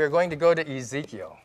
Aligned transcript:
we 0.00 0.04
are 0.04 0.08
going 0.08 0.30
to 0.30 0.36
go 0.36 0.54
to 0.54 0.66
Ezekiel. 0.66 1.36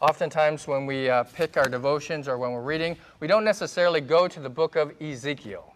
Oftentimes, 0.00 0.66
when 0.66 0.86
we 0.86 1.10
uh, 1.10 1.24
pick 1.24 1.58
our 1.58 1.68
devotions 1.68 2.26
or 2.26 2.38
when 2.38 2.52
we're 2.52 2.62
reading, 2.62 2.96
we 3.20 3.26
don't 3.26 3.44
necessarily 3.44 4.00
go 4.00 4.26
to 4.26 4.40
the 4.40 4.48
book 4.48 4.76
of 4.76 4.94
Ezekiel. 4.98 5.74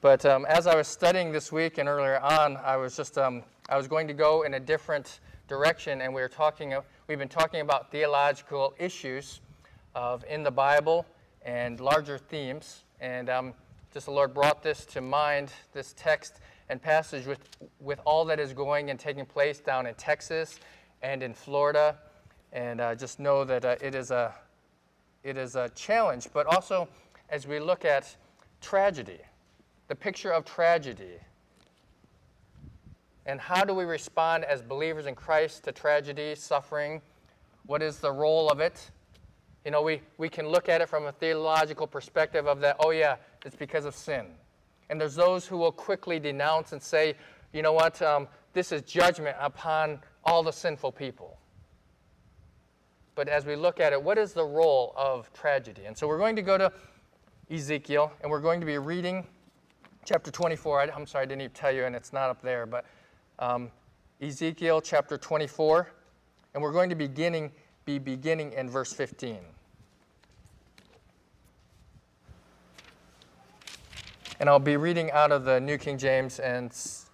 But 0.00 0.24
um, 0.24 0.46
as 0.46 0.66
I 0.66 0.74
was 0.74 0.88
studying 0.88 1.32
this 1.32 1.52
week 1.52 1.76
and 1.76 1.86
earlier 1.86 2.18
on, 2.18 2.56
I 2.56 2.78
was 2.78 2.96
just 2.96 3.18
um, 3.18 3.42
I 3.68 3.76
was 3.76 3.86
going 3.86 4.08
to 4.08 4.14
go 4.14 4.44
in 4.44 4.54
a 4.54 4.58
different 4.58 5.20
direction, 5.48 6.00
and 6.00 6.14
we 6.14 6.22
were 6.22 6.28
talking. 6.28 6.74
We've 7.08 7.18
been 7.18 7.28
talking 7.28 7.60
about 7.60 7.90
theological 7.90 8.72
issues 8.78 9.42
of 9.94 10.24
in 10.30 10.42
the 10.42 10.50
Bible 10.50 11.04
and 11.44 11.78
larger 11.78 12.16
themes, 12.16 12.84
and 13.02 13.28
um, 13.28 13.52
just 13.92 14.06
the 14.06 14.12
Lord 14.12 14.32
brought 14.32 14.62
this 14.62 14.86
to 14.86 15.02
mind, 15.02 15.50
this 15.74 15.94
text 15.94 16.40
and 16.68 16.80
passage 16.80 17.26
with 17.26 17.40
with 17.80 18.00
all 18.04 18.24
that 18.24 18.40
is 18.40 18.52
going 18.52 18.90
and 18.90 18.98
taking 18.98 19.26
place 19.26 19.60
down 19.60 19.86
in 19.86 19.94
Texas 19.94 20.58
and 21.02 21.22
in 21.22 21.34
Florida, 21.34 21.96
and 22.52 22.80
uh, 22.80 22.94
just 22.94 23.20
know 23.20 23.44
that 23.44 23.64
uh, 23.64 23.76
it 23.80 23.94
is 23.94 24.10
a 24.10 24.34
it 25.22 25.36
is 25.36 25.56
a 25.56 25.68
challenge, 25.70 26.28
but 26.32 26.46
also 26.46 26.88
as 27.28 27.46
we 27.46 27.58
look 27.58 27.84
at 27.84 28.16
tragedy 28.60 29.20
the 29.88 29.94
picture 29.94 30.32
of 30.32 30.44
tragedy. 30.44 31.18
And 33.26 33.40
how 33.40 33.64
do 33.64 33.74
we 33.74 33.84
respond 33.84 34.44
as 34.44 34.62
believers 34.62 35.06
in 35.06 35.14
Christ 35.14 35.64
to 35.64 35.72
tragedy, 35.72 36.34
suffering? 36.34 37.00
What 37.66 37.82
is 37.82 37.98
the 37.98 38.12
role 38.12 38.50
of 38.50 38.60
it? 38.60 38.90
You 39.64 39.70
know, 39.70 39.82
we, 39.82 40.02
we 40.18 40.28
can 40.28 40.48
look 40.48 40.68
at 40.68 40.82
it 40.82 40.88
from 40.88 41.06
a 41.06 41.12
theological 41.12 41.86
perspective 41.86 42.46
of 42.46 42.60
that, 42.60 42.76
oh, 42.80 42.90
yeah, 42.90 43.16
it's 43.46 43.56
because 43.56 43.86
of 43.86 43.94
sin. 43.94 44.26
And 44.90 45.00
there's 45.00 45.14
those 45.14 45.46
who 45.46 45.56
will 45.56 45.72
quickly 45.72 46.18
denounce 46.18 46.72
and 46.72 46.82
say, 46.82 47.14
you 47.52 47.62
know 47.62 47.72
what, 47.72 48.00
um, 48.02 48.28
this 48.52 48.72
is 48.72 48.82
judgment 48.82 49.36
upon 49.40 50.00
all 50.24 50.42
the 50.42 50.52
sinful 50.52 50.92
people. 50.92 51.38
But 53.14 53.28
as 53.28 53.46
we 53.46 53.54
look 53.54 53.80
at 53.80 53.92
it, 53.92 54.02
what 54.02 54.18
is 54.18 54.32
the 54.32 54.44
role 54.44 54.92
of 54.96 55.32
tragedy? 55.32 55.84
And 55.84 55.96
so 55.96 56.08
we're 56.08 56.18
going 56.18 56.36
to 56.36 56.42
go 56.42 56.58
to 56.58 56.72
Ezekiel, 57.50 58.12
and 58.22 58.30
we're 58.30 58.40
going 58.40 58.60
to 58.60 58.66
be 58.66 58.78
reading 58.78 59.26
chapter 60.04 60.30
24. 60.30 60.80
I, 60.80 60.96
am 60.96 61.06
sorry, 61.06 61.22
I 61.22 61.26
didn't 61.26 61.42
even 61.42 61.52
tell 61.52 61.72
you, 61.72 61.84
and 61.84 61.94
it's 61.94 62.12
not 62.12 62.30
up 62.30 62.42
there, 62.42 62.66
but 62.66 62.84
um, 63.38 63.70
Ezekiel 64.20 64.80
chapter 64.80 65.16
24, 65.16 65.88
and 66.54 66.62
we're 66.62 66.72
going 66.72 66.90
to 66.90 66.96
beginning, 66.96 67.52
be 67.84 67.98
beginning 67.98 68.52
in 68.52 68.68
verse 68.68 68.92
15. 68.92 69.38
And 74.44 74.50
I'll 74.50 74.58
be 74.58 74.76
reading 74.76 75.10
out 75.12 75.32
of 75.32 75.46
the 75.46 75.58
New 75.58 75.78
King 75.78 75.96
James, 75.96 76.38
and 76.38 76.70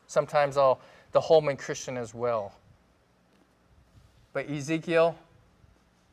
sometimes 0.09 0.57
I'll 0.57 0.81
the 1.13 1.21
Holman 1.21 1.57
Christian 1.57 1.97
as 1.97 2.13
well. 2.13 2.53
But 4.33 4.51
Ezekiel 4.51 5.15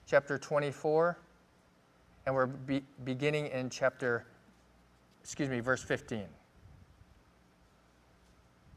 chapter 0.05 0.37
24, 0.37 1.17
and 2.27 2.35
we're 2.35 2.45
be, 2.45 2.83
beginning 3.03 3.47
in 3.47 3.71
chapter, 3.71 4.27
excuse 5.23 5.49
me, 5.49 5.59
verse 5.59 5.81
15. 5.81 6.25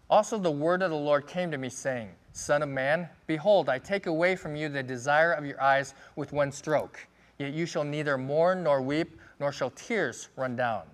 Also, 0.09 0.39
the 0.39 0.51
word 0.51 0.81
of 0.81 0.89
the 0.89 0.97
Lord 0.97 1.27
came 1.27 1.51
to 1.51 1.59
me, 1.59 1.69
saying, 1.69 2.09
Son 2.33 2.63
of 2.63 2.71
man, 2.71 3.07
behold, 3.27 3.69
I 3.69 3.79
take 3.79 4.07
away 4.07 4.35
from 4.35 4.57
you 4.57 4.71
the 4.71 4.83
desire 4.83 5.33
of 5.33 5.45
your 5.45 5.61
eyes 5.61 5.93
with 6.17 6.33
one 6.33 6.53
stroke. 6.53 7.07
Yet 7.39 7.53
you 7.53 7.67
shall 7.67 7.85
neither 7.85 8.17
mourn 8.17 8.63
nor 8.63 8.81
weep, 8.81 9.21
nor 9.41 9.53
shall 9.53 9.73
tears 9.73 10.31
run 10.37 10.57
down. 10.57 10.85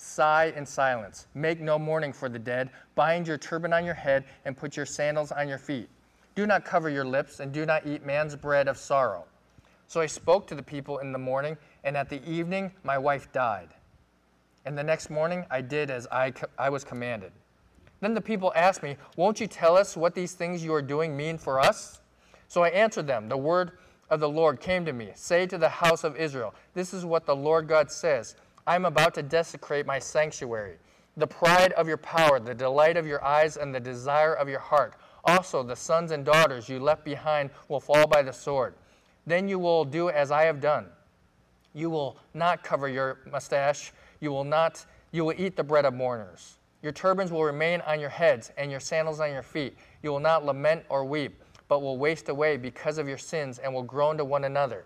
Sigh 0.00 0.52
in 0.56 0.64
silence. 0.64 1.26
Make 1.34 1.60
no 1.60 1.76
mourning 1.78 2.12
for 2.12 2.28
the 2.28 2.38
dead. 2.38 2.70
Bind 2.94 3.26
your 3.26 3.36
turban 3.36 3.72
on 3.72 3.84
your 3.84 3.94
head, 3.94 4.24
and 4.44 4.56
put 4.56 4.76
your 4.76 4.86
sandals 4.86 5.32
on 5.32 5.48
your 5.48 5.58
feet. 5.58 5.88
Do 6.36 6.46
not 6.46 6.64
cover 6.64 6.88
your 6.88 7.04
lips, 7.04 7.40
and 7.40 7.52
do 7.52 7.66
not 7.66 7.84
eat 7.84 8.06
man's 8.06 8.36
bread 8.36 8.68
of 8.68 8.78
sorrow. 8.78 9.24
So 9.88 10.00
I 10.00 10.06
spoke 10.06 10.46
to 10.46 10.54
the 10.54 10.62
people 10.62 10.98
in 10.98 11.10
the 11.10 11.18
morning, 11.18 11.56
and 11.82 11.96
at 11.96 12.08
the 12.08 12.24
evening 12.30 12.70
my 12.84 12.96
wife 12.96 13.32
died. 13.32 13.70
And 14.64 14.78
the 14.78 14.84
next 14.84 15.10
morning 15.10 15.44
I 15.50 15.62
did 15.62 15.90
as 15.90 16.06
I, 16.12 16.32
I 16.56 16.70
was 16.70 16.84
commanded. 16.84 17.32
Then 18.00 18.14
the 18.14 18.20
people 18.20 18.52
asked 18.54 18.84
me, 18.84 18.96
Won't 19.16 19.40
you 19.40 19.48
tell 19.48 19.76
us 19.76 19.96
what 19.96 20.14
these 20.14 20.32
things 20.32 20.62
you 20.62 20.72
are 20.74 20.82
doing 20.82 21.16
mean 21.16 21.38
for 21.38 21.58
us? 21.58 22.00
So 22.46 22.62
I 22.62 22.68
answered 22.68 23.08
them, 23.08 23.28
The 23.28 23.36
word 23.36 23.72
of 24.10 24.20
the 24.20 24.28
Lord 24.28 24.60
came 24.60 24.84
to 24.84 24.92
me. 24.92 25.10
Say 25.14 25.46
to 25.46 25.58
the 25.58 25.68
house 25.68 26.04
of 26.04 26.16
Israel, 26.16 26.54
This 26.74 26.94
is 26.94 27.04
what 27.04 27.26
the 27.26 27.34
Lord 27.34 27.66
God 27.66 27.90
says 27.90 28.36
I 28.68 28.74
am 28.74 28.84
about 28.84 29.14
to 29.14 29.22
desecrate 29.22 29.86
my 29.86 29.98
sanctuary. 29.98 30.76
The 31.16 31.26
pride 31.26 31.72
of 31.72 31.88
your 31.88 31.96
power, 31.96 32.38
the 32.38 32.54
delight 32.54 32.98
of 32.98 33.06
your 33.06 33.24
eyes, 33.24 33.56
and 33.56 33.74
the 33.74 33.80
desire 33.80 34.34
of 34.34 34.46
your 34.46 34.58
heart. 34.58 34.92
Also, 35.24 35.62
the 35.62 35.74
sons 35.74 36.10
and 36.10 36.22
daughters 36.22 36.68
you 36.68 36.78
left 36.78 37.02
behind 37.02 37.48
will 37.68 37.80
fall 37.80 38.06
by 38.06 38.20
the 38.20 38.32
sword. 38.32 38.74
Then 39.26 39.48
you 39.48 39.58
will 39.58 39.86
do 39.86 40.10
as 40.10 40.30
I 40.30 40.42
have 40.42 40.60
done. 40.60 40.84
You 41.72 41.88
will 41.88 42.18
not 42.34 42.62
cover 42.62 42.90
your 42.90 43.20
mustache. 43.32 43.90
You 44.20 44.32
will 44.32 44.44
not. 44.44 44.84
You 45.12 45.24
will 45.24 45.34
eat 45.38 45.56
the 45.56 45.64
bread 45.64 45.86
of 45.86 45.94
mourners. 45.94 46.58
Your 46.82 46.92
turbans 46.92 47.32
will 47.32 47.44
remain 47.44 47.80
on 47.86 47.98
your 48.00 48.10
heads, 48.10 48.52
and 48.58 48.70
your 48.70 48.80
sandals 48.80 49.18
on 49.18 49.32
your 49.32 49.42
feet. 49.42 49.78
You 50.02 50.10
will 50.10 50.20
not 50.20 50.44
lament 50.44 50.84
or 50.90 51.06
weep, 51.06 51.42
but 51.68 51.80
will 51.80 51.96
waste 51.96 52.28
away 52.28 52.58
because 52.58 52.98
of 52.98 53.08
your 53.08 53.16
sins 53.16 53.60
and 53.60 53.72
will 53.72 53.82
groan 53.82 54.18
to 54.18 54.26
one 54.26 54.44
another. 54.44 54.84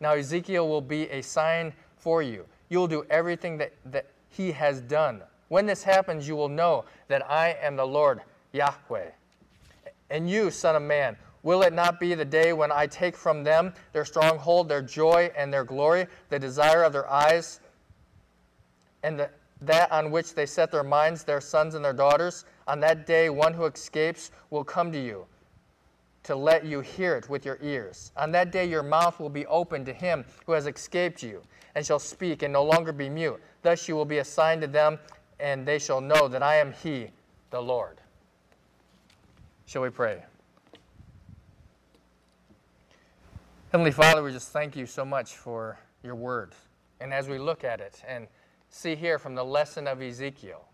Now, 0.00 0.14
Ezekiel 0.14 0.68
will 0.68 0.80
be 0.80 1.08
a 1.10 1.22
sign 1.22 1.72
for 1.96 2.20
you. 2.20 2.46
You 2.72 2.78
will 2.78 2.88
do 2.88 3.04
everything 3.10 3.58
that, 3.58 3.74
that 3.84 4.06
he 4.30 4.50
has 4.52 4.80
done. 4.80 5.20
When 5.48 5.66
this 5.66 5.82
happens, 5.82 6.26
you 6.26 6.34
will 6.34 6.48
know 6.48 6.86
that 7.08 7.30
I 7.30 7.54
am 7.60 7.76
the 7.76 7.84
Lord 7.86 8.22
Yahweh. 8.52 9.10
And 10.08 10.30
you, 10.30 10.50
Son 10.50 10.74
of 10.74 10.80
Man, 10.80 11.18
will 11.42 11.60
it 11.60 11.74
not 11.74 12.00
be 12.00 12.14
the 12.14 12.24
day 12.24 12.54
when 12.54 12.72
I 12.72 12.86
take 12.86 13.14
from 13.14 13.44
them 13.44 13.74
their 13.92 14.06
stronghold, 14.06 14.70
their 14.70 14.80
joy, 14.80 15.30
and 15.36 15.52
their 15.52 15.64
glory, 15.64 16.06
the 16.30 16.38
desire 16.38 16.82
of 16.82 16.94
their 16.94 17.06
eyes, 17.12 17.60
and 19.02 19.20
the 19.20 19.28
that 19.60 19.92
on 19.92 20.10
which 20.10 20.34
they 20.34 20.46
set 20.46 20.72
their 20.72 20.82
minds, 20.82 21.24
their 21.24 21.42
sons 21.42 21.74
and 21.74 21.84
their 21.84 21.92
daughters. 21.92 22.46
On 22.66 22.80
that 22.80 23.06
day, 23.06 23.28
one 23.28 23.52
who 23.52 23.66
escapes 23.66 24.30
will 24.48 24.64
come 24.64 24.90
to 24.92 24.98
you 24.98 25.26
to 26.24 26.36
let 26.36 26.64
you 26.64 26.80
hear 26.80 27.16
it 27.16 27.28
with 27.28 27.44
your 27.44 27.58
ears. 27.62 28.12
On 28.16 28.30
that 28.32 28.52
day, 28.52 28.64
your 28.64 28.82
mouth 28.82 29.18
will 29.18 29.28
be 29.28 29.46
open 29.46 29.84
to 29.84 29.92
him 29.92 30.24
who 30.46 30.52
has 30.52 30.66
escaped 30.66 31.22
you, 31.22 31.42
and 31.74 31.84
shall 31.84 31.98
speak 31.98 32.42
and 32.42 32.52
no 32.52 32.62
longer 32.62 32.92
be 32.92 33.08
mute. 33.08 33.40
Thus 33.62 33.88
you 33.88 33.94
will 33.94 34.04
be 34.04 34.18
a 34.18 34.24
sign 34.24 34.60
to 34.60 34.66
them, 34.66 34.98
and 35.40 35.66
they 35.66 35.78
shall 35.78 36.00
know 36.00 36.28
that 36.28 36.42
I 36.42 36.56
am 36.56 36.72
he, 36.72 37.08
the 37.50 37.60
Lord. 37.60 38.00
Shall 39.66 39.82
we 39.82 39.90
pray? 39.90 40.22
Heavenly 43.70 43.90
Father, 43.90 44.22
we 44.22 44.32
just 44.32 44.52
thank 44.52 44.76
you 44.76 44.84
so 44.84 45.04
much 45.04 45.36
for 45.36 45.78
your 46.02 46.14
word. 46.14 46.52
And 47.00 47.12
as 47.12 47.28
we 47.28 47.38
look 47.38 47.64
at 47.64 47.80
it 47.80 48.02
and 48.06 48.28
see 48.68 48.94
here 48.94 49.18
from 49.18 49.34
the 49.34 49.44
lesson 49.44 49.86
of 49.86 50.02
Ezekiel 50.02 50.68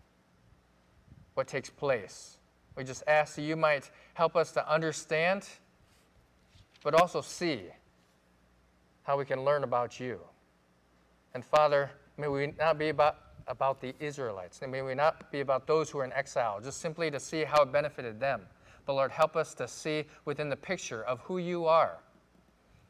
what 1.33 1.47
takes 1.47 1.69
place. 1.69 2.38
We 2.79 2.85
just 2.85 3.03
ask 3.07 3.35
that 3.35 3.41
you 3.41 3.57
might 3.57 3.91
help 4.13 4.37
us 4.37 4.53
to 4.53 4.65
understand, 4.71 5.45
but 6.81 6.93
also 6.93 7.19
see 7.19 7.63
how 9.03 9.17
we 9.17 9.25
can 9.25 9.43
learn 9.43 9.65
about 9.65 9.99
you. 9.99 10.21
And 11.33 11.43
Father, 11.43 11.91
may 12.17 12.29
we 12.29 12.53
not 12.57 12.77
be 12.77 12.87
about, 12.87 13.17
about 13.47 13.81
the 13.81 13.93
Israelites, 13.99 14.61
and 14.61 14.71
may 14.71 14.81
we 14.81 14.95
not 14.95 15.29
be 15.29 15.41
about 15.41 15.67
those 15.67 15.89
who 15.89 15.99
are 15.99 16.05
in 16.05 16.13
exile, 16.13 16.61
just 16.61 16.79
simply 16.79 17.11
to 17.11 17.19
see 17.19 17.43
how 17.43 17.63
it 17.63 17.71
benefited 17.73 18.17
them. 18.17 18.43
But 18.85 18.93
Lord, 18.93 19.11
help 19.11 19.35
us 19.35 19.53
to 19.55 19.67
see 19.67 20.05
within 20.23 20.47
the 20.47 20.55
picture 20.55 21.03
of 21.03 21.19
who 21.19 21.37
you 21.37 21.65
are. 21.65 21.99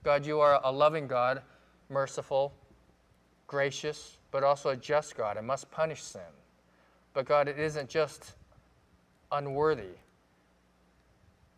God, 0.04 0.24
you 0.24 0.40
are 0.40 0.62
a 0.64 0.72
loving 0.72 1.08
God, 1.08 1.42
merciful, 1.90 2.54
gracious, 3.48 4.20
but 4.30 4.44
also 4.44 4.70
a 4.70 4.78
just 4.78 5.18
God 5.18 5.38
and 5.38 5.48
must 5.48 5.72
punish 5.72 6.04
sin. 6.04 6.22
But 7.16 7.26
God, 7.26 7.48
it 7.48 7.58
isn't 7.58 7.90
just 7.90 8.36
unworthy. 9.32 9.96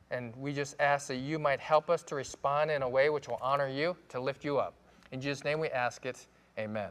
And 0.10 0.36
we 0.36 0.54
just 0.54 0.76
ask 0.80 1.08
that 1.08 1.18
you 1.18 1.40
might 1.40 1.60
help 1.60 1.90
us 1.90 2.04
to 2.04 2.16
respond 2.16 2.70
in 2.70 2.82
a 2.82 2.90
way 2.90 3.10
which 3.10 3.28
will 3.28 3.40
honor 3.42 3.70
you, 3.70 3.96
to 4.10 4.20
lift 4.20 4.44
you 4.44 4.58
up. 4.58 4.74
In 5.12 5.22
Jesus' 5.22 5.44
name 5.44 5.60
we 5.60 5.70
ask 5.70 6.06
it. 6.06 6.26
Amen. 6.60 6.90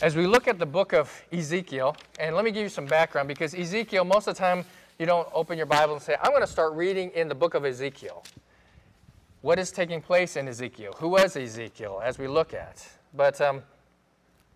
As 0.00 0.14
we 0.14 0.26
look 0.26 0.46
at 0.46 0.58
the 0.58 0.66
book 0.66 0.92
of 0.92 1.10
Ezekiel, 1.32 1.96
and 2.20 2.36
let 2.36 2.44
me 2.44 2.50
give 2.50 2.62
you 2.62 2.68
some 2.68 2.86
background 2.86 3.28
because 3.28 3.54
Ezekiel, 3.54 4.04
most 4.04 4.28
of 4.28 4.34
the 4.34 4.38
time, 4.38 4.64
you 4.98 5.06
don't 5.06 5.28
open 5.32 5.56
your 5.56 5.66
Bible 5.66 5.94
and 5.94 6.02
say, 6.02 6.16
I'm 6.22 6.30
going 6.30 6.42
to 6.42 6.46
start 6.46 6.74
reading 6.74 7.10
in 7.14 7.28
the 7.28 7.34
book 7.34 7.54
of 7.54 7.64
Ezekiel 7.64 8.24
what 9.44 9.58
is 9.58 9.70
taking 9.70 10.00
place 10.00 10.36
in 10.36 10.48
Ezekiel? 10.48 10.94
Who 11.00 11.10
was 11.10 11.36
Ezekiel 11.36 12.00
as 12.02 12.18
we 12.18 12.26
look 12.26 12.54
at? 12.54 12.88
But 13.12 13.38
um, 13.42 13.62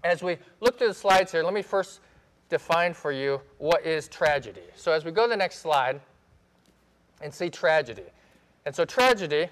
as 0.02 0.22
we 0.22 0.38
look 0.62 0.78
through 0.78 0.88
the 0.88 0.94
slides 0.94 1.30
here, 1.30 1.42
let 1.42 1.52
me 1.52 1.60
first 1.60 2.00
define 2.48 2.94
for 2.94 3.12
you 3.12 3.40
what 3.58 3.84
is 3.84 4.08
tragedy. 4.08 4.62
So 4.74 4.92
as 4.92 5.04
we 5.04 5.10
go 5.10 5.24
to 5.24 5.30
the 5.30 5.36
next 5.36 5.58
slide 5.58 6.00
and 7.20 7.32
see 7.32 7.50
tragedy. 7.50 8.04
And 8.64 8.74
so 8.74 8.84
tragedy, 8.84 9.48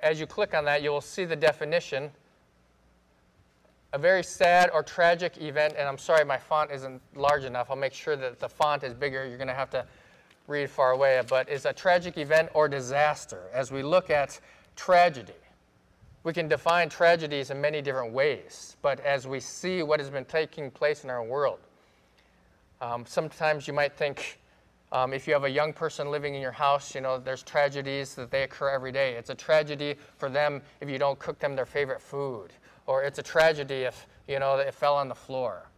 as 0.00 0.20
you 0.20 0.26
click 0.26 0.54
on 0.54 0.64
that, 0.64 0.82
you 0.82 0.90
will 0.90 1.00
see 1.00 1.24
the 1.24 1.36
definition. 1.36 2.10
A 3.92 3.98
very 3.98 4.22
sad 4.22 4.70
or 4.72 4.82
tragic 4.82 5.40
event, 5.40 5.74
and 5.78 5.88
I'm 5.88 5.98
sorry 5.98 6.24
my 6.24 6.36
font 6.36 6.70
isn't 6.70 7.00
large 7.14 7.44
enough. 7.44 7.68
I'll 7.70 7.76
make 7.76 7.94
sure 7.94 8.16
that 8.16 8.38
the 8.38 8.48
font 8.48 8.82
is 8.82 8.92
bigger. 8.92 9.26
You're 9.26 9.38
going 9.38 9.48
to 9.48 9.54
have 9.54 9.70
to 9.70 9.86
read 10.46 10.70
far 10.70 10.92
away, 10.92 11.20
but 11.28 11.48
is 11.48 11.64
a 11.64 11.72
tragic 11.72 12.18
event 12.18 12.50
or 12.54 12.68
disaster. 12.68 13.44
As 13.52 13.72
we 13.72 13.82
look 13.82 14.10
at 14.10 14.40
tragedy, 14.76 15.32
we 16.28 16.34
can 16.34 16.46
define 16.46 16.90
tragedies 16.90 17.48
in 17.48 17.58
many 17.58 17.80
different 17.80 18.12
ways, 18.12 18.76
but 18.82 19.00
as 19.00 19.26
we 19.26 19.40
see 19.40 19.82
what 19.82 19.98
has 19.98 20.10
been 20.10 20.26
taking 20.26 20.70
place 20.70 21.02
in 21.02 21.08
our 21.08 21.24
world, 21.24 21.58
um, 22.82 23.06
sometimes 23.06 23.66
you 23.66 23.72
might 23.72 23.94
think 23.94 24.38
um, 24.92 25.14
if 25.14 25.26
you 25.26 25.32
have 25.32 25.44
a 25.44 25.50
young 25.50 25.72
person 25.72 26.10
living 26.10 26.34
in 26.34 26.42
your 26.42 26.52
house, 26.52 26.94
you 26.94 27.00
know, 27.00 27.16
there's 27.16 27.42
tragedies 27.42 28.14
that 28.14 28.30
they 28.30 28.42
occur 28.42 28.68
every 28.68 28.92
day. 28.92 29.14
It's 29.14 29.30
a 29.30 29.34
tragedy 29.34 29.94
for 30.18 30.28
them 30.28 30.60
if 30.82 30.90
you 30.90 30.98
don't 30.98 31.18
cook 31.18 31.38
them 31.38 31.56
their 31.56 31.64
favorite 31.64 32.02
food, 32.02 32.48
or 32.84 33.02
it's 33.04 33.18
a 33.18 33.22
tragedy 33.22 33.84
if, 33.84 34.06
you 34.28 34.38
know, 34.38 34.56
it 34.56 34.74
fell 34.74 34.96
on 34.96 35.08
the 35.08 35.14
floor. 35.14 35.70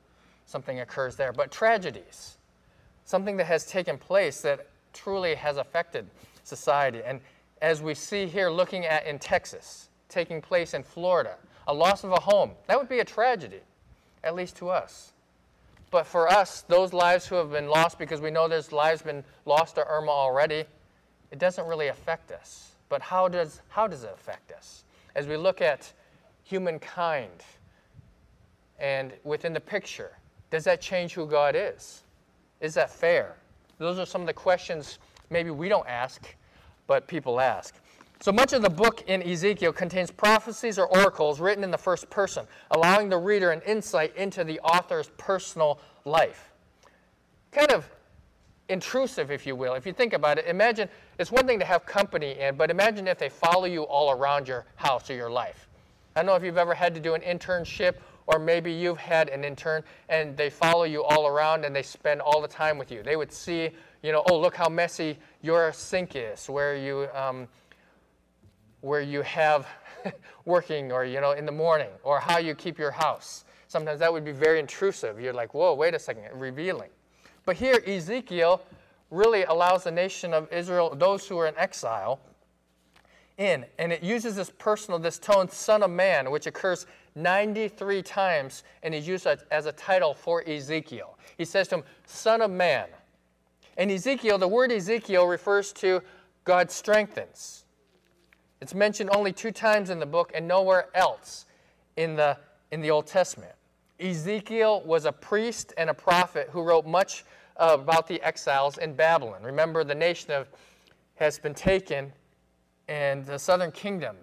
Something 0.47 0.81
occurs 0.81 1.15
there. 1.15 1.33
But 1.33 1.53
tragedies, 1.53 2.39
something 3.05 3.37
that 3.37 3.47
has 3.47 3.67
taken 3.67 3.97
place 3.99 4.41
that 4.41 4.67
truly 4.93 5.37
has 5.37 5.59
affected 5.59 6.11
society. 6.43 7.03
And 7.07 7.21
as 7.63 7.83
we 7.83 7.95
see 7.95 8.27
here 8.27 8.51
looking 8.51 8.85
at 8.85 9.07
in 9.07 9.21
Texas, 9.21 9.90
taking 10.11 10.41
place 10.41 10.75
in 10.75 10.83
Florida, 10.83 11.37
a 11.67 11.75
loss 11.75 12.05
of 12.05 12.13
a 12.13 12.21
home, 12.21 12.53
that 12.67 12.79
would 12.79 12.89
be 12.89 12.99
a 12.99 13.05
tragedy, 13.05 13.61
at 14.25 14.35
least 14.35 14.57
to 14.57 14.69
us. 14.69 15.13
But 15.91 16.07
for 16.07 16.29
us, 16.29 16.63
those 16.63 16.93
lives 16.93 17.27
who 17.27 17.37
have 17.37 17.51
been 17.51 17.69
lost, 17.69 17.99
because 17.99 18.21
we 18.21 18.31
know 18.31 18.49
there's 18.49 18.73
lives 18.73 19.03
been 19.03 19.25
lost 19.45 19.75
to 19.75 19.87
Irma 19.87 20.11
already, 20.11 20.65
it 21.31 21.39
doesn't 21.39 21.67
really 21.67 21.89
affect 21.89 22.31
us. 22.31 22.73
But 22.89 23.03
how 23.03 23.29
does, 23.29 23.61
how 23.69 23.87
does 23.87 24.05
it 24.05 24.11
affect 24.13 24.53
us? 24.53 24.85
As 25.15 25.27
we 25.27 25.37
look 25.37 25.61
at 25.61 25.93
humankind 26.45 27.45
and 28.79 29.13
within 29.25 29.53
the 29.53 29.61
picture, 29.61 30.13
does 30.51 30.65
that 30.65 30.81
change 30.81 31.15
who 31.15 31.27
God 31.27 31.55
is? 31.57 32.03
Is 32.61 32.75
that 32.75 32.91
fair? 32.91 33.37
Those 33.79 33.99
are 33.99 34.07
some 34.07 34.21
of 34.21 34.27
the 34.27 34.33
questions 34.33 34.99
maybe 35.31 35.51
we 35.51 35.69
don't 35.69 35.87
ask, 35.89 36.35
but 36.87 37.07
people 37.07 37.41
ask. 37.41 37.75
So 38.23 38.33
much 38.33 38.53
of 38.53 38.61
the 38.61 38.69
book 38.69 39.03
in 39.07 39.23
Ezekiel 39.23 39.73
contains 39.73 40.11
prophecies 40.11 40.79
or 40.79 40.87
oracles 40.87 41.41
written 41.41 41.65
in 41.65 41.71
the 41.71 41.79
first 41.79 42.11
person, 42.11 42.47
allowing 42.71 43.09
the 43.09 43.17
reader 43.17 43.51
an 43.51 43.63
insight 43.63 44.15
into 44.15 44.45
the 44.45 44.61
author's 44.61 45.09
personal 45.17 45.81
life. 46.05 46.53
Kind 47.51 47.73
of 47.73 47.89
intrusive, 48.69 49.31
if 49.31 49.47
you 49.47 49.57
will. 49.57 49.73
If 49.73 49.87
you 49.87 49.95
think 49.95 50.13
about 50.13 50.39
it, 50.39 50.45
imagine 50.45 50.87
it's 51.19 51.33
one 51.33 51.47
thing 51.47 51.59
to 51.61 51.65
have 51.65 51.87
company 51.87 52.39
in, 52.39 52.57
but 52.57 52.71
imagine 52.71 53.09
if 53.09 53.19
they 53.19 53.31
follow 53.31 53.65
you 53.65 53.85
all 53.85 54.11
around 54.11 54.47
your 54.47 54.67
house 54.77 55.09
or 55.09 55.15
your 55.15 55.31
life. 55.31 55.67
I 56.15 56.21
don't 56.21 56.27
know 56.27 56.35
if 56.35 56.45
you've 56.45 56.59
ever 56.59 56.75
had 56.75 56.95
to 56.95 57.01
do 57.01 57.15
an 57.15 57.23
internship 57.23 57.95
or 58.27 58.39
maybe 58.39 58.71
you've 58.71 58.99
had 58.99 59.31
an 59.31 59.45
intern 59.45 59.83
and 60.11 60.37
they 60.37 60.51
follow 60.51 60.85
you 60.85 61.03
all 61.05 61.27
around 61.27 61.65
and 61.65 61.75
they 61.75 61.83
spend 61.83 62.21
all 62.21 62.43
the 62.43 62.49
time 62.49 62.77
with 62.77 62.93
you. 62.93 63.03
They 63.03 63.17
would 63.17 63.33
see, 63.33 63.71
you 64.03 64.13
know, 64.13 64.23
oh, 64.29 64.39
look 64.39 64.55
how 64.55 64.69
messy 64.69 65.17
your 65.41 65.73
sink 65.73 66.17
is, 66.17 66.51
where 66.51 66.77
you 66.77 67.09
um, 67.15 67.49
where 68.81 69.01
you 69.01 69.23
have 69.23 69.67
working 70.45 70.93
or, 70.93 71.05
you 71.05 71.21
know, 71.21 71.33
in 71.33 71.47
the 71.47 71.53
morning 71.53 71.91
or 72.03 72.21
how 72.21 72.39
you 72.39 72.55
keep 72.55 72.79
your 72.79 72.91
house. 72.91 73.45
Sometimes 73.69 74.01
that 74.01 74.13
would 74.13 74.25
be 74.25 74.33
very 74.33 74.59
intrusive. 74.59 75.21
You're 75.21 75.33
like, 75.33 75.55
whoa, 75.55 75.75
wait 75.75 75.95
a 75.95 75.99
second, 75.99 76.25
revealing. 76.35 76.91
But 77.45 77.57
here, 77.57 77.83
Ezekiel 77.87 78.63
really 79.11 79.45
allows 79.45 79.85
the 79.85 79.91
nation 79.91 80.33
of 80.35 80.53
Israel, 80.53 80.95
those 80.95 81.27
who 81.27 81.39
are 81.39 81.47
in 81.47 81.57
exile, 81.57 82.21
in. 83.39 83.65
And 83.79 83.93
it 83.93 84.03
uses 84.03 84.37
this 84.37 84.51
personal, 84.51 84.99
this 84.99 85.19
tone, 85.19 85.49
son 85.49 85.83
of 85.83 85.91
man, 85.91 86.31
which 86.31 86.47
occurs 86.47 86.87
93 87.17 88.03
times 88.03 88.63
and 88.83 88.95
is 88.95 89.09
used 89.09 89.27
as 89.27 89.67
a 89.67 89.73
title 89.73 90.15
for 90.15 90.49
Ezekiel. 90.49 91.19
He 91.39 91.45
says 91.45 91.69
to 91.69 91.77
him, 91.77 91.85
son 92.07 92.43
of 92.43 92.51
man. 92.51 92.87
And 93.77 93.91
Ezekiel, 93.91 94.39
the 94.39 94.49
word 94.49 94.71
Ezekiel 94.71 95.27
refers 95.27 95.73
to 95.75 96.03
God 96.45 96.71
strengthens. 96.71 97.60
It's 98.61 98.75
mentioned 98.75 99.11
only 99.15 99.33
two 99.33 99.53
times 99.53 99.91
in 99.91 99.99
the 99.99 100.07
book 100.07 100.33
and 100.35 100.47
nowhere 100.47 100.89
else 100.95 101.47
in 101.97 102.17
the, 102.17 102.37
in 102.71 102.81
the 102.81 102.91
Old 102.91 103.07
Testament. 103.07 103.53
Ezekiel 103.99 104.83
was 104.85 105.05
a 105.05 105.13
priest 105.13 105.73
and 105.77 105.91
a 105.91 105.95
prophet 105.95 106.49
who 106.51 106.63
wrote 106.63 106.87
much 106.87 107.25
uh, 107.57 107.77
about 107.79 108.07
the 108.07 108.21
exiles 108.23 108.79
in 108.79 108.95
Babylon. 108.95 109.43
Remember, 109.43 109.85
the 109.85 109.95
nation 109.95 110.31
of, 110.31 110.49
has 111.17 111.39
been 111.39 111.55
taken, 111.55 112.13
and 112.89 113.25
the 113.27 113.39
southern 113.39 113.71
kingdom, 113.71 114.17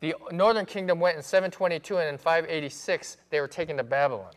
the 0.00 0.14
northern 0.32 0.66
kingdom 0.66 0.98
went 0.98 1.16
in 1.16 1.22
722, 1.22 1.98
and 1.98 2.08
in 2.08 2.18
586 2.18 3.18
they 3.30 3.40
were 3.40 3.48
taken 3.48 3.76
to 3.76 3.84
Babylon. 3.84 4.30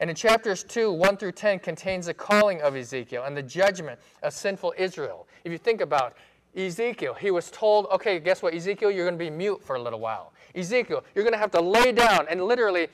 And 0.00 0.10
in 0.10 0.16
chapters 0.16 0.64
2, 0.64 0.92
1 0.92 1.16
through 1.16 1.32
10, 1.32 1.60
contains 1.60 2.06
the 2.06 2.14
calling 2.14 2.60
of 2.62 2.76
Ezekiel 2.76 3.24
and 3.24 3.36
the 3.36 3.42
judgment 3.42 3.98
of 4.22 4.32
sinful 4.32 4.74
Israel. 4.76 5.26
If 5.44 5.52
you 5.52 5.58
think 5.58 5.80
about 5.80 6.16
Ezekiel, 6.56 7.14
he 7.14 7.30
was 7.30 7.50
told, 7.50 7.86
okay, 7.86 8.18
guess 8.20 8.42
what, 8.42 8.54
Ezekiel, 8.54 8.90
you're 8.90 9.04
going 9.04 9.18
to 9.18 9.24
be 9.24 9.30
mute 9.30 9.62
for 9.62 9.76
a 9.76 9.82
little 9.82 10.00
while. 10.00 10.32
Ezekiel, 10.54 11.04
you're 11.14 11.24
going 11.24 11.32
to 11.32 11.38
have 11.38 11.50
to 11.52 11.60
lay 11.60 11.90
down. 11.90 12.26
And 12.30 12.44
literally, 12.44 12.88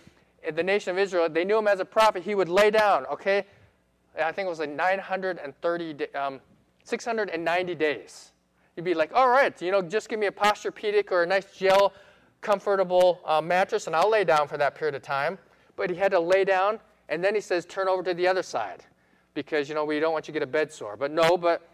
the 0.55 0.62
nation 0.62 0.93
of 0.93 0.99
Israel, 0.99 1.29
they 1.29 1.45
knew 1.45 1.59
him 1.59 1.69
as 1.69 1.81
a 1.81 1.85
prophet. 1.85 2.23
He 2.23 2.35
would 2.35 2.49
lay 2.49 2.71
down, 2.71 3.05
okay? 3.07 3.45
I 4.19 4.33
think 4.33 4.47
it 4.47 4.49
was 4.49 4.59
like 4.59 4.71
930, 4.71 6.15
um, 6.15 6.41
690 6.85 7.75
days. 7.75 8.33
You'd 8.77 8.85
be 8.85 8.95
like, 8.95 9.11
all 9.15 9.29
right, 9.29 9.61
you 9.61 9.71
know, 9.71 9.83
just 9.83 10.09
give 10.09 10.19
me 10.19 10.27
a 10.27 10.33
Posturepedic 10.33 11.11
or 11.11 11.23
a 11.23 11.27
nice 11.27 11.55
gel, 11.55 11.93
comfortable 12.41 13.21
uh, 13.27 13.41
mattress, 13.41 13.87
and 13.87 13.95
I'll 13.95 14.11
lay 14.11 14.25
down 14.25 14.49
for 14.49 14.57
that 14.57 14.75
period 14.75 14.95
of 14.95 15.03
time. 15.03 15.39
But 15.77 15.91
he 15.91 15.97
had 15.97 16.12
to 16.12 16.21
lay 16.21 16.45
down, 16.45 16.79
and 17.09 17.23
then 17.23 17.35
he 17.35 17.41
says, 17.41 17.67
turn 17.67 17.89
over 17.89 18.03
to 18.03 18.15
the 18.15 18.27
other 18.27 18.43
side 18.43 18.85
because, 19.35 19.69
you 19.69 19.75
know, 19.75 19.85
we 19.85 20.01
don't 20.01 20.12
want 20.12 20.29
you 20.29 20.33
to 20.33 20.41
get 20.41 20.43
a 20.43 20.51
bed 20.51 20.73
sore. 20.73 20.97
But 20.97 21.11
no, 21.11 21.37
but 21.37 21.69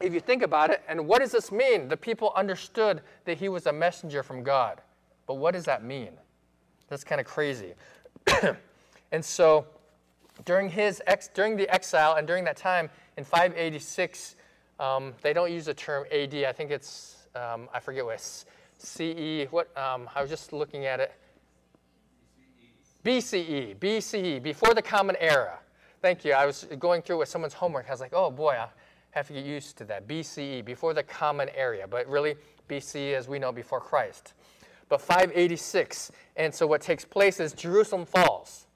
if 0.00 0.12
you 0.12 0.20
think 0.20 0.42
about 0.42 0.70
it, 0.70 0.82
and 0.88 1.06
what 1.06 1.20
does 1.20 1.32
this 1.32 1.50
mean? 1.52 1.88
The 1.88 1.96
people 1.96 2.32
understood 2.36 3.02
that 3.24 3.38
he 3.38 3.48
was 3.48 3.66
a 3.66 3.72
messenger 3.72 4.22
from 4.22 4.42
God. 4.42 4.80
But 5.26 5.34
what 5.34 5.52
does 5.52 5.64
that 5.64 5.84
mean? 5.84 6.10
That's 6.88 7.04
kind 7.04 7.20
of 7.20 7.26
crazy. 7.26 7.74
and 9.12 9.24
so 9.24 9.66
during, 10.44 10.68
his 10.68 11.02
ex, 11.06 11.28
during 11.28 11.56
the 11.56 11.72
exile 11.72 12.14
and 12.16 12.26
during 12.26 12.44
that 12.44 12.56
time 12.56 12.90
in 13.16 13.24
586, 13.24 14.36
um, 14.80 15.14
they 15.22 15.32
don't 15.32 15.52
use 15.52 15.66
the 15.66 15.74
term 15.74 16.04
AD. 16.10 16.34
I 16.34 16.52
think 16.52 16.70
it's, 16.70 17.28
um, 17.34 17.68
I 17.72 17.80
forget 17.80 18.04
what, 18.04 18.20
CE, 18.78 19.46
what, 19.50 19.76
um, 19.78 20.08
I 20.14 20.20
was 20.20 20.30
just 20.30 20.52
looking 20.52 20.86
at 20.86 21.00
it. 21.00 21.12
BCE, 23.04 23.76
BCE, 23.76 24.42
before 24.42 24.74
the 24.74 24.82
Common 24.82 25.16
Era. 25.20 25.58
Thank 26.00 26.24
you. 26.24 26.32
I 26.32 26.46
was 26.46 26.66
going 26.78 27.02
through 27.02 27.18
with 27.18 27.28
someone's 27.28 27.54
homework. 27.54 27.86
I 27.88 27.90
was 27.90 28.00
like, 28.00 28.12
oh 28.14 28.30
boy, 28.30 28.56
have 29.14 29.28
to 29.28 29.32
get 29.32 29.44
used 29.44 29.78
to 29.78 29.84
that. 29.84 30.08
BCE, 30.08 30.64
before 30.64 30.92
the 30.92 31.02
common 31.04 31.48
area, 31.54 31.86
but 31.86 32.06
really 32.08 32.34
BCE 32.68 33.14
as 33.14 33.28
we 33.28 33.38
know 33.38 33.52
before 33.52 33.80
Christ. 33.80 34.34
But 34.88 35.00
586, 35.00 36.10
and 36.36 36.52
so 36.52 36.66
what 36.66 36.80
takes 36.80 37.04
place 37.04 37.38
is 37.38 37.52
Jerusalem 37.52 38.06
falls. 38.06 38.66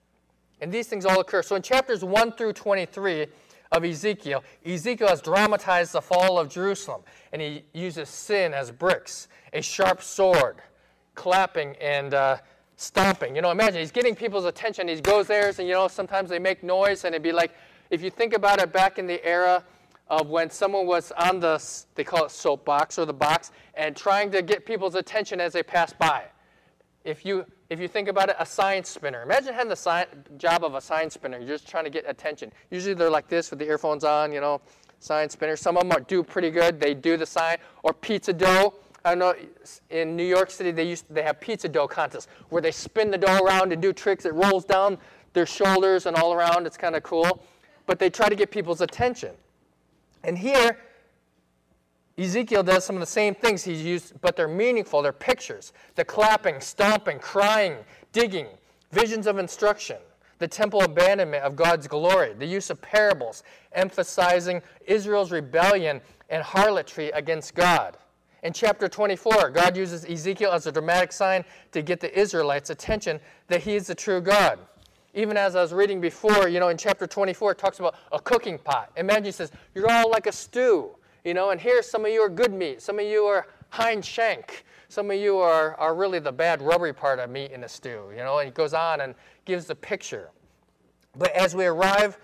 And 0.61 0.73
these 0.73 0.87
things 0.87 1.05
all 1.05 1.21
occur. 1.21 1.43
So 1.43 1.57
in 1.57 1.63
chapters 1.63 2.05
1 2.05 2.33
through 2.33 2.53
23 2.53 3.27
of 3.73 3.85
Ezekiel, 3.85 4.45
Ezekiel 4.65 5.09
has 5.09 5.21
dramatized 5.21 5.93
the 5.93 6.01
fall 6.01 6.39
of 6.39 6.49
Jerusalem, 6.49 7.03
and 7.33 7.43
he 7.43 7.65
uses 7.75 8.09
sin 8.09 8.55
as 8.55 8.71
bricks, 8.71 9.27
a 9.53 9.61
sharp 9.61 10.03
sword, 10.03 10.59
clapping, 11.17 11.75
and 11.81 12.15
uh, 12.15 12.37
stomping. 12.77 13.35
You 13.35 13.43
know, 13.43 13.51
imagine 13.51 13.81
he's 13.81 13.91
getting 13.91 14.15
people's 14.15 14.45
attention. 14.45 14.87
He 14.87 15.01
goes 15.01 15.27
there, 15.27 15.49
and 15.49 15.59
you 15.59 15.75
know, 15.75 15.89
sometimes 15.89 16.31
they 16.31 16.39
make 16.39 16.63
noise, 16.63 17.05
and 17.05 17.13
it'd 17.13 17.25
be 17.25 17.33
like, 17.33 17.55
if 17.91 18.03
you 18.03 18.11
think 18.11 18.35
about 18.35 18.61
it 18.61 18.73
back 18.73 19.01
in 19.01 19.07
the 19.09 19.25
era 19.27 19.65
of 20.11 20.29
when 20.29 20.51
someone 20.51 20.87
was 20.87 21.13
on 21.13 21.41
the, 21.41 21.63
they 21.95 22.05
call 22.05 22.25
it 22.25 22.31
soapbox 22.31 22.99
or 22.99 23.05
the 23.05 23.13
box, 23.13 23.51
and 23.75 23.97
trying 23.97 24.31
to 24.31 24.43
get 24.43 24.65
people's 24.65 24.95
attention 24.95 25.41
as 25.41 25.53
they 25.53 25.63
pass 25.63 25.93
by. 25.93 26.25
If 27.05 27.25
you, 27.25 27.45
if 27.71 27.79
you 27.81 27.89
think 27.89 28.09
about 28.09 28.29
it, 28.31 28.37
a 28.39 28.47
sign 28.47 28.85
spinner. 28.85 29.23
Imagine 29.23 29.55
having 29.55 29.69
the 29.69 29.77
sign, 29.77 30.07
job 30.37 30.65
of 30.65 30.75
a 30.75 30.81
sign 30.81 31.11
spinner. 31.11 31.39
You're 31.39 31.49
just 31.49 31.69
trying 31.69 31.85
to 31.85 31.91
get 31.91 32.05
attention. 32.09 32.53
Usually 32.71 32.95
they're 32.95 33.11
like 33.11 33.29
this 33.29 33.51
with 33.51 33.59
the 33.59 33.67
earphones 33.67 34.05
on, 34.05 34.33
you 34.33 34.41
know, 34.41 34.61
sign 35.01 35.29
spinner. 35.29 35.57
Some 35.57 35.77
of 35.77 35.83
them 35.85 35.93
are, 35.93 36.01
do 36.01 36.23
pretty 36.23 36.51
good. 36.51 36.81
They 36.81 36.95
do 36.95 37.17
the 37.17 37.27
sign. 37.27 37.59
Or 37.83 37.93
pizza 37.93 38.33
dough. 38.33 38.75
I 39.05 39.15
know 39.15 39.35
in 39.91 40.17
New 40.17 40.25
York 40.25 40.51
City 40.51 40.71
they 40.71 40.85
used 40.85 41.07
they 41.09 41.23
have 41.23 41.41
pizza 41.41 41.69
dough 41.69 41.87
contests 41.87 42.27
where 42.49 42.61
they 42.61 42.73
spin 42.73 43.11
the 43.11 43.19
dough 43.19 43.39
around 43.45 43.73
and 43.73 43.81
do 43.81 43.93
tricks. 43.93 44.25
It 44.25 44.35
rolls 44.35 44.65
down 44.65 44.99
their 45.33 45.47
shoulders 45.47 46.07
and 46.07 46.17
all 46.17 46.33
around. 46.33 46.67
It's 46.67 46.77
kind 46.77 46.97
of 46.97 47.03
cool. 47.05 47.43
But 47.87 47.99
they 47.99 48.11
try 48.11 48.29
to 48.29 48.35
get 48.35 48.51
people's 48.51 48.81
attention. 48.81 49.35
And 50.25 50.37
here, 50.37 50.79
Ezekiel 52.19 52.65
does 52.65 52.85
some 52.85 52.97
of 52.97 53.01
the 53.01 53.07
same 53.07 53.35
things 53.35 53.63
he's 53.63 53.83
used, 53.83 54.21
but 54.21 54.35
they're 54.35 54.49
meaningful. 54.49 55.03
They're 55.03 55.13
pictures. 55.13 55.73
The 55.95 56.05
clapping, 56.05 56.61
stomping, 56.61 57.21
crying, 57.21 57.77
digging, 58.13 58.49
visions 58.91 59.27
of 59.27 59.39
instruction, 59.39 59.99
the 60.39 60.49
temple 60.49 60.83
abandonment 60.83 61.45
of 61.45 61.55
God's 61.55 61.87
glory, 61.87 62.35
the 62.35 62.47
use 62.47 62.71
of 62.71 62.83
parables, 62.83 63.45
emphasizing 63.73 64.63
Israel's 64.87 65.31
rebellion 65.31 66.01
and 66.29 66.43
harlotry 66.43 67.11
against 67.11 67.55
God. 67.55 67.97
In 68.43 68.53
chapter 68.53 68.89
24, 68.89 69.51
God 69.51 69.77
uses 69.77 70.05
Ezekiel 70.05 70.53
as 70.53 70.67
a 70.67 70.73
dramatic 70.73 71.13
sign 71.13 71.45
to 71.73 71.83
get 71.83 72.01
the 72.01 72.17
Israelites' 72.19 72.71
attention 72.71 73.21
that 73.49 73.63
he 73.63 73.75
is 73.75 73.89
the 73.89 73.95
true 73.95 74.21
God. 74.21 74.59
Even 75.15 75.37
as 75.37 75.57
I 75.57 75.63
was 75.63 75.73
reading 75.73 76.01
before, 76.01 76.49
you 76.49 76.61
know, 76.61 76.69
in 76.69 76.77
chapter 76.77 77.07
24, 77.07 77.53
it 77.53 77.59
talks 77.59 77.79
about 77.79 77.95
a 78.13 78.21
cooking 78.21 78.59
pot. 78.59 78.93
Imagine 78.97 79.25
he 79.25 79.33
says, 79.33 79.51
You're 79.75 79.91
all 79.91 80.11
like 80.11 80.27
a 80.27 80.33
stew, 80.33 80.91
you 81.25 81.35
know, 81.35 81.51
and 81.51 81.61
here 81.61 81.83
some 81.83 82.05
of 82.05 82.11
you 82.11 82.21
are 82.21 82.29
good 82.29 82.53
meat, 82.53 82.83
some 82.83 82.99
of 82.99 83.07
you 83.07 83.25
are 83.25 83.47
hind 83.71 84.05
shank, 84.05 84.65
some 84.89 85.11
of 85.11 85.17
you 85.17 85.39
are, 85.39 85.75
are 85.77 85.95
really 85.95 86.19
the 86.19 86.33
bad 86.33 86.63
rubbery 86.63 86.93
part 86.93 87.19
of 87.19 87.31
meat 87.31 87.53
in 87.53 87.65
a 87.65 87.69
stew, 87.69 88.11
you 88.11 88.19
know, 88.19 88.39
and 88.39 88.47
he 88.47 88.53
goes 88.53 88.75
on 88.75 89.01
and 89.01 89.15
gives 89.45 89.67
the 89.67 89.75
picture. 89.75 90.31
But 91.17 91.33
as 91.33 91.55
we 91.55 91.67
arrive 91.67 92.19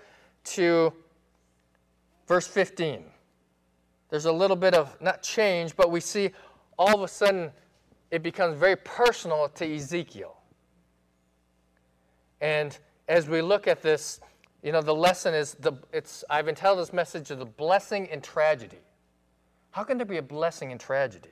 to 0.45 0.93
verse 2.27 2.47
15, 2.47 3.03
there's 4.09 4.25
a 4.25 4.31
little 4.31 4.55
bit 4.55 4.73
of, 4.73 4.95
not 5.01 5.21
change, 5.21 5.75
but 5.75 5.91
we 5.91 5.99
see 5.99 6.31
all 6.77 6.95
of 6.95 7.01
a 7.01 7.07
sudden 7.07 7.51
it 8.11 8.23
becomes 8.23 8.57
very 8.57 8.75
personal 8.77 9.49
to 9.49 9.75
Ezekiel. 9.75 10.37
And 12.41 12.77
as 13.07 13.27
we 13.27 13.41
look 13.41 13.67
at 13.67 13.81
this, 13.81 14.19
you 14.63 14.71
know, 14.71 14.81
the 14.81 14.95
lesson 14.95 15.33
is 15.33 15.53
the 15.55 15.73
it's 15.93 16.23
I've 16.29 16.47
entitled 16.47 16.79
this 16.79 16.93
message 16.93 17.31
of 17.31 17.39
the 17.39 17.45
blessing 17.45 18.07
in 18.07 18.21
tragedy. 18.21 18.79
How 19.71 19.83
can 19.83 19.97
there 19.97 20.05
be 20.05 20.17
a 20.17 20.23
blessing 20.23 20.71
in 20.71 20.77
tragedy? 20.77 21.29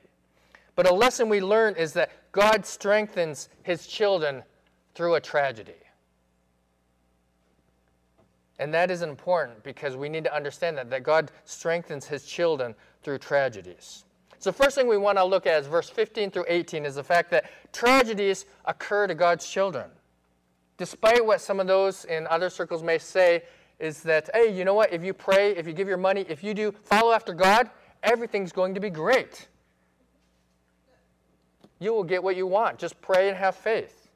But 0.76 0.88
a 0.88 0.94
lesson 0.94 1.28
we 1.28 1.40
learn 1.40 1.76
is 1.76 1.92
that 1.94 2.10
God 2.32 2.66
strengthens 2.66 3.48
his 3.62 3.86
children 3.86 4.42
through 4.94 5.14
a 5.14 5.20
tragedy. 5.20 5.72
And 8.58 8.72
that 8.72 8.90
is 8.90 9.02
important 9.02 9.62
because 9.64 9.96
we 9.96 10.08
need 10.08 10.24
to 10.24 10.34
understand 10.34 10.78
that, 10.78 10.90
that 10.90 11.02
God 11.02 11.32
strengthens 11.44 12.06
his 12.06 12.24
children 12.24 12.74
through 13.02 13.18
tragedies. 13.18 14.04
So, 14.38 14.52
first 14.52 14.76
thing 14.76 14.86
we 14.86 14.96
want 14.96 15.18
to 15.18 15.24
look 15.24 15.46
at 15.46 15.60
is 15.62 15.66
verse 15.66 15.90
15 15.90 16.30
through 16.30 16.44
18 16.48 16.84
is 16.84 16.94
the 16.94 17.02
fact 17.02 17.30
that 17.30 17.50
tragedies 17.72 18.46
occur 18.66 19.06
to 19.06 19.14
God's 19.14 19.48
children. 19.48 19.86
Despite 20.76 21.24
what 21.24 21.40
some 21.40 21.60
of 21.60 21.66
those 21.66 22.04
in 22.04 22.26
other 22.26 22.50
circles 22.50 22.82
may 22.82 22.98
say, 22.98 23.42
is 23.78 24.02
that, 24.02 24.30
hey, 24.34 24.52
you 24.52 24.64
know 24.64 24.74
what? 24.74 24.92
If 24.92 25.04
you 25.04 25.12
pray, 25.12 25.56
if 25.56 25.66
you 25.66 25.72
give 25.72 25.88
your 25.88 25.96
money, 25.96 26.24
if 26.28 26.42
you 26.42 26.54
do 26.54 26.72
follow 26.72 27.12
after 27.12 27.34
God, 27.34 27.70
everything's 28.02 28.52
going 28.52 28.74
to 28.74 28.80
be 28.80 28.90
great. 28.90 29.48
You 31.80 31.92
will 31.92 32.04
get 32.04 32.22
what 32.22 32.36
you 32.36 32.46
want. 32.46 32.78
Just 32.78 33.00
pray 33.00 33.28
and 33.28 33.36
have 33.36 33.56
faith. 33.56 34.08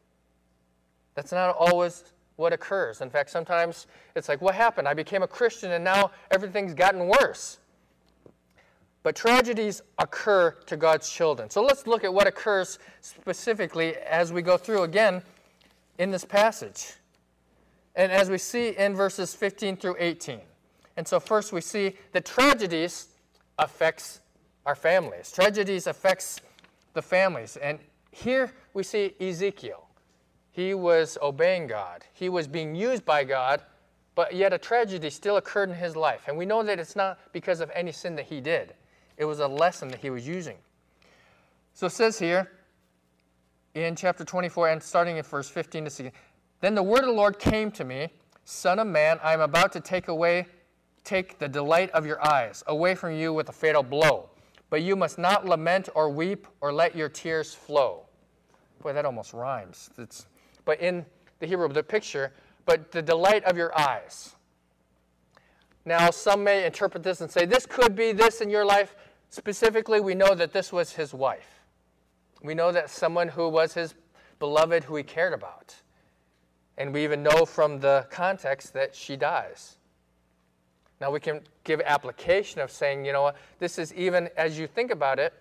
That's 1.14 1.32
not 1.32 1.56
always 1.58 2.04
what 2.36 2.52
occurs. 2.52 3.00
In 3.00 3.10
fact, 3.10 3.30
sometimes 3.30 3.88
it's 4.14 4.28
like, 4.28 4.40
what 4.40 4.54
happened? 4.54 4.86
I 4.86 4.94
became 4.94 5.22
a 5.22 5.28
Christian 5.28 5.72
and 5.72 5.82
now 5.82 6.12
everything's 6.30 6.74
gotten 6.74 7.08
worse. 7.08 7.58
But 9.02 9.16
tragedies 9.16 9.82
occur 9.98 10.52
to 10.66 10.76
God's 10.76 11.10
children. 11.10 11.50
So 11.50 11.62
let's 11.62 11.86
look 11.86 12.04
at 12.04 12.14
what 12.14 12.26
occurs 12.26 12.78
specifically 13.00 13.96
as 13.96 14.32
we 14.32 14.42
go 14.42 14.56
through 14.56 14.82
again 14.82 15.22
in 15.98 16.10
this 16.10 16.24
passage. 16.24 16.94
And 17.94 18.10
as 18.12 18.30
we 18.30 18.38
see 18.38 18.70
in 18.70 18.94
verses 18.94 19.34
15 19.34 19.76
through 19.76 19.96
18. 19.98 20.40
And 20.96 21.06
so 21.06 21.20
first 21.20 21.52
we 21.52 21.60
see 21.60 21.94
that 22.12 22.24
tragedies 22.24 23.08
affects 23.58 24.20
our 24.64 24.74
families. 24.74 25.32
Tragedies 25.32 25.86
affects 25.86 26.40
the 26.94 27.02
families. 27.02 27.56
And 27.56 27.78
here 28.10 28.52
we 28.74 28.82
see 28.82 29.14
Ezekiel. 29.20 29.88
He 30.50 30.74
was 30.74 31.18
obeying 31.22 31.66
God. 31.66 32.04
He 32.12 32.28
was 32.28 32.48
being 32.48 32.74
used 32.74 33.04
by 33.04 33.24
God, 33.24 33.62
but 34.14 34.34
yet 34.34 34.52
a 34.52 34.58
tragedy 34.58 35.10
still 35.10 35.36
occurred 35.36 35.70
in 35.70 35.76
his 35.76 35.94
life. 35.94 36.24
And 36.26 36.36
we 36.36 36.46
know 36.46 36.62
that 36.64 36.80
it's 36.80 36.96
not 36.96 37.18
because 37.32 37.60
of 37.60 37.70
any 37.74 37.92
sin 37.92 38.16
that 38.16 38.26
he 38.26 38.40
did. 38.40 38.74
It 39.16 39.24
was 39.24 39.40
a 39.40 39.46
lesson 39.46 39.88
that 39.88 40.00
he 40.00 40.10
was 40.10 40.26
using. 40.26 40.56
So 41.74 41.86
it 41.86 41.90
says 41.90 42.18
here, 42.18 42.50
in 43.84 43.96
chapter 43.96 44.24
24 44.24 44.70
and 44.70 44.82
starting 44.82 45.16
in 45.16 45.22
verse 45.22 45.48
15 45.48 45.84
to 45.84 45.90
16. 45.90 46.12
Then 46.60 46.74
the 46.74 46.82
word 46.82 47.00
of 47.00 47.06
the 47.06 47.12
Lord 47.12 47.38
came 47.38 47.70
to 47.72 47.84
me, 47.84 48.08
Son 48.44 48.78
of 48.78 48.86
man, 48.86 49.20
I 49.22 49.34
am 49.34 49.40
about 49.40 49.72
to 49.72 49.80
take 49.80 50.08
away, 50.08 50.46
take 51.04 51.38
the 51.38 51.48
delight 51.48 51.90
of 51.90 52.06
your 52.06 52.24
eyes 52.26 52.64
away 52.66 52.94
from 52.94 53.14
you 53.14 53.32
with 53.32 53.48
a 53.48 53.52
fatal 53.52 53.82
blow. 53.82 54.30
But 54.70 54.82
you 54.82 54.96
must 54.96 55.18
not 55.18 55.46
lament 55.46 55.88
or 55.94 56.10
weep 56.10 56.46
or 56.60 56.72
let 56.72 56.96
your 56.96 57.08
tears 57.08 57.54
flow. 57.54 58.06
Boy, 58.82 58.92
that 58.92 59.04
almost 59.04 59.32
rhymes. 59.32 59.90
It's, 59.98 60.26
but 60.64 60.80
in 60.80 61.04
the 61.40 61.46
Hebrew, 61.46 61.68
the 61.68 61.82
picture, 61.82 62.32
but 62.66 62.90
the 62.90 63.02
delight 63.02 63.44
of 63.44 63.56
your 63.56 63.78
eyes. 63.78 64.34
Now, 65.84 66.10
some 66.10 66.44
may 66.44 66.66
interpret 66.66 67.02
this 67.02 67.20
and 67.22 67.30
say, 67.30 67.46
this 67.46 67.64
could 67.64 67.96
be 67.96 68.12
this 68.12 68.40
in 68.40 68.50
your 68.50 68.64
life. 68.64 68.94
Specifically, 69.30 70.00
we 70.00 70.14
know 70.14 70.34
that 70.34 70.52
this 70.52 70.72
was 70.72 70.92
his 70.92 71.14
wife. 71.14 71.57
We 72.42 72.54
know 72.54 72.72
that 72.72 72.90
someone 72.90 73.28
who 73.28 73.48
was 73.48 73.74
his 73.74 73.94
beloved, 74.38 74.84
who 74.84 74.96
he 74.96 75.02
cared 75.02 75.32
about. 75.32 75.74
And 76.76 76.92
we 76.92 77.02
even 77.02 77.22
know 77.22 77.44
from 77.44 77.80
the 77.80 78.06
context 78.10 78.72
that 78.74 78.94
she 78.94 79.16
dies. 79.16 79.78
Now 81.00 81.10
we 81.10 81.20
can 81.20 81.40
give 81.64 81.80
application 81.80 82.60
of 82.60 82.70
saying, 82.70 83.04
you 83.04 83.12
know 83.12 83.32
this 83.58 83.78
is 83.78 83.92
even 83.94 84.28
as 84.36 84.58
you 84.58 84.66
think 84.66 84.90
about 84.90 85.18
it, 85.18 85.32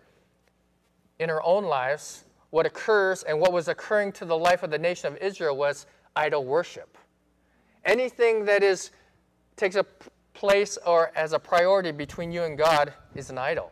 in 1.19 1.29
our 1.29 1.43
own 1.43 1.63
lives, 1.63 2.25
what 2.51 2.65
occurs 2.65 3.23
and 3.23 3.39
what 3.39 3.51
was 3.51 3.67
occurring 3.67 4.11
to 4.13 4.25
the 4.25 4.37
life 4.37 4.63
of 4.63 4.71
the 4.71 4.77
nation 4.77 5.11
of 5.11 5.17
Israel 5.17 5.57
was 5.57 5.85
idol 6.15 6.45
worship. 6.45 6.97
Anything 7.85 8.45
that 8.45 8.63
is 8.63 8.91
takes 9.55 9.75
a 9.75 9.85
place 10.33 10.77
or 10.85 11.11
as 11.15 11.33
a 11.33 11.39
priority 11.39 11.91
between 11.91 12.31
you 12.31 12.43
and 12.43 12.57
God 12.57 12.93
is 13.15 13.29
an 13.29 13.37
idol. 13.37 13.71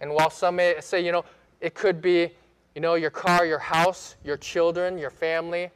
And 0.00 0.12
while 0.12 0.30
some 0.30 0.56
may 0.56 0.74
say, 0.80 1.04
you 1.04 1.12
know, 1.12 1.24
it 1.60 1.74
could 1.74 2.00
be, 2.00 2.32
you 2.74 2.80
know, 2.80 2.94
your 2.94 3.10
car, 3.10 3.46
your 3.46 3.58
house, 3.58 4.16
your 4.24 4.36
children, 4.36 4.98
your 4.98 5.10
family. 5.10 5.70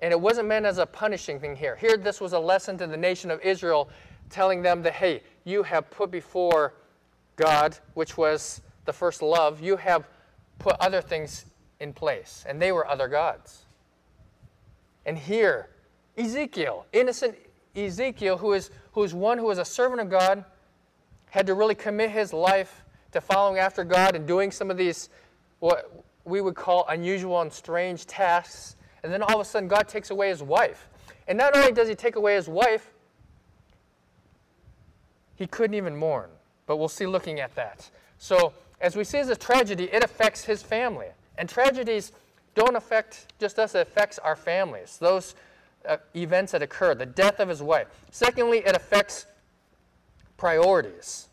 And 0.00 0.12
it 0.12 0.20
wasn't 0.20 0.48
meant 0.48 0.66
as 0.66 0.78
a 0.78 0.86
punishing 0.86 1.40
thing 1.40 1.56
here. 1.56 1.76
Here, 1.76 1.96
this 1.96 2.20
was 2.20 2.32
a 2.32 2.38
lesson 2.38 2.78
to 2.78 2.86
the 2.86 2.96
nation 2.96 3.30
of 3.30 3.40
Israel, 3.42 3.90
telling 4.30 4.62
them 4.62 4.82
that, 4.82 4.94
hey, 4.94 5.22
you 5.44 5.62
have 5.62 5.90
put 5.90 6.10
before 6.10 6.74
God, 7.36 7.76
which 7.94 8.16
was 8.16 8.60
the 8.84 8.92
first 8.92 9.22
love, 9.22 9.60
you 9.60 9.76
have 9.76 10.06
put 10.58 10.76
other 10.80 11.00
things 11.00 11.46
in 11.80 11.92
place, 11.92 12.44
and 12.48 12.60
they 12.60 12.72
were 12.72 12.86
other 12.86 13.08
gods. 13.08 13.66
And 15.06 15.18
here, 15.18 15.70
Ezekiel, 16.16 16.86
innocent 16.92 17.36
Ezekiel, 17.74 18.36
who 18.36 18.52
is, 18.52 18.70
who 18.92 19.02
is 19.02 19.14
one 19.14 19.38
who 19.38 19.50
is 19.50 19.58
a 19.58 19.64
servant 19.64 20.00
of 20.00 20.10
God, 20.10 20.44
had 21.30 21.46
to 21.46 21.54
really 21.54 21.74
commit 21.74 22.10
his 22.10 22.32
life 22.32 22.84
to 23.12 23.20
following 23.20 23.58
after 23.58 23.84
God 23.84 24.14
and 24.16 24.26
doing 24.26 24.50
some 24.50 24.70
of 24.70 24.76
these, 24.76 25.08
what 25.58 26.04
we 26.24 26.40
would 26.40 26.54
call 26.54 26.86
unusual 26.88 27.40
and 27.40 27.52
strange 27.52 28.06
tasks. 28.06 28.76
And 29.02 29.12
then 29.12 29.22
all 29.22 29.34
of 29.36 29.40
a 29.40 29.44
sudden, 29.44 29.68
God 29.68 29.88
takes 29.88 30.10
away 30.10 30.28
his 30.28 30.42
wife. 30.42 30.88
And 31.26 31.38
not 31.38 31.56
only 31.56 31.72
does 31.72 31.88
he 31.88 31.94
take 31.94 32.16
away 32.16 32.34
his 32.34 32.48
wife, 32.48 32.92
he 35.36 35.46
couldn't 35.46 35.74
even 35.74 35.96
mourn. 35.96 36.30
But 36.66 36.76
we'll 36.76 36.88
see 36.88 37.06
looking 37.06 37.40
at 37.40 37.54
that. 37.54 37.90
So, 38.18 38.52
as 38.80 38.96
we 38.96 39.04
see 39.04 39.18
as 39.18 39.28
a 39.28 39.36
tragedy, 39.36 39.84
it 39.92 40.04
affects 40.04 40.44
his 40.44 40.62
family. 40.62 41.08
And 41.38 41.48
tragedies 41.48 42.12
don't 42.54 42.76
affect 42.76 43.32
just 43.38 43.58
us, 43.58 43.74
it 43.74 43.80
affects 43.80 44.18
our 44.18 44.36
families. 44.36 44.98
Those 44.98 45.34
uh, 45.88 45.96
events 46.14 46.52
that 46.52 46.62
occur, 46.62 46.94
the 46.94 47.06
death 47.06 47.40
of 47.40 47.48
his 47.48 47.62
wife. 47.62 47.88
Secondly, 48.10 48.58
it 48.58 48.76
affects 48.76 49.26
priorities. 50.36 51.29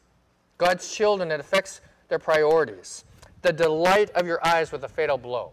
God's 0.58 0.94
children, 0.94 1.32
it 1.32 1.40
affects 1.40 1.82
their 2.08 2.20
priorities. 2.20 3.04
The 3.42 3.54
delight 3.54 4.10
of 4.12 4.26
your 4.26 4.46
eyes 4.46 4.72
with 4.72 4.84
a 4.84 4.90
fatal 4.90 5.18
blow. 5.18 5.52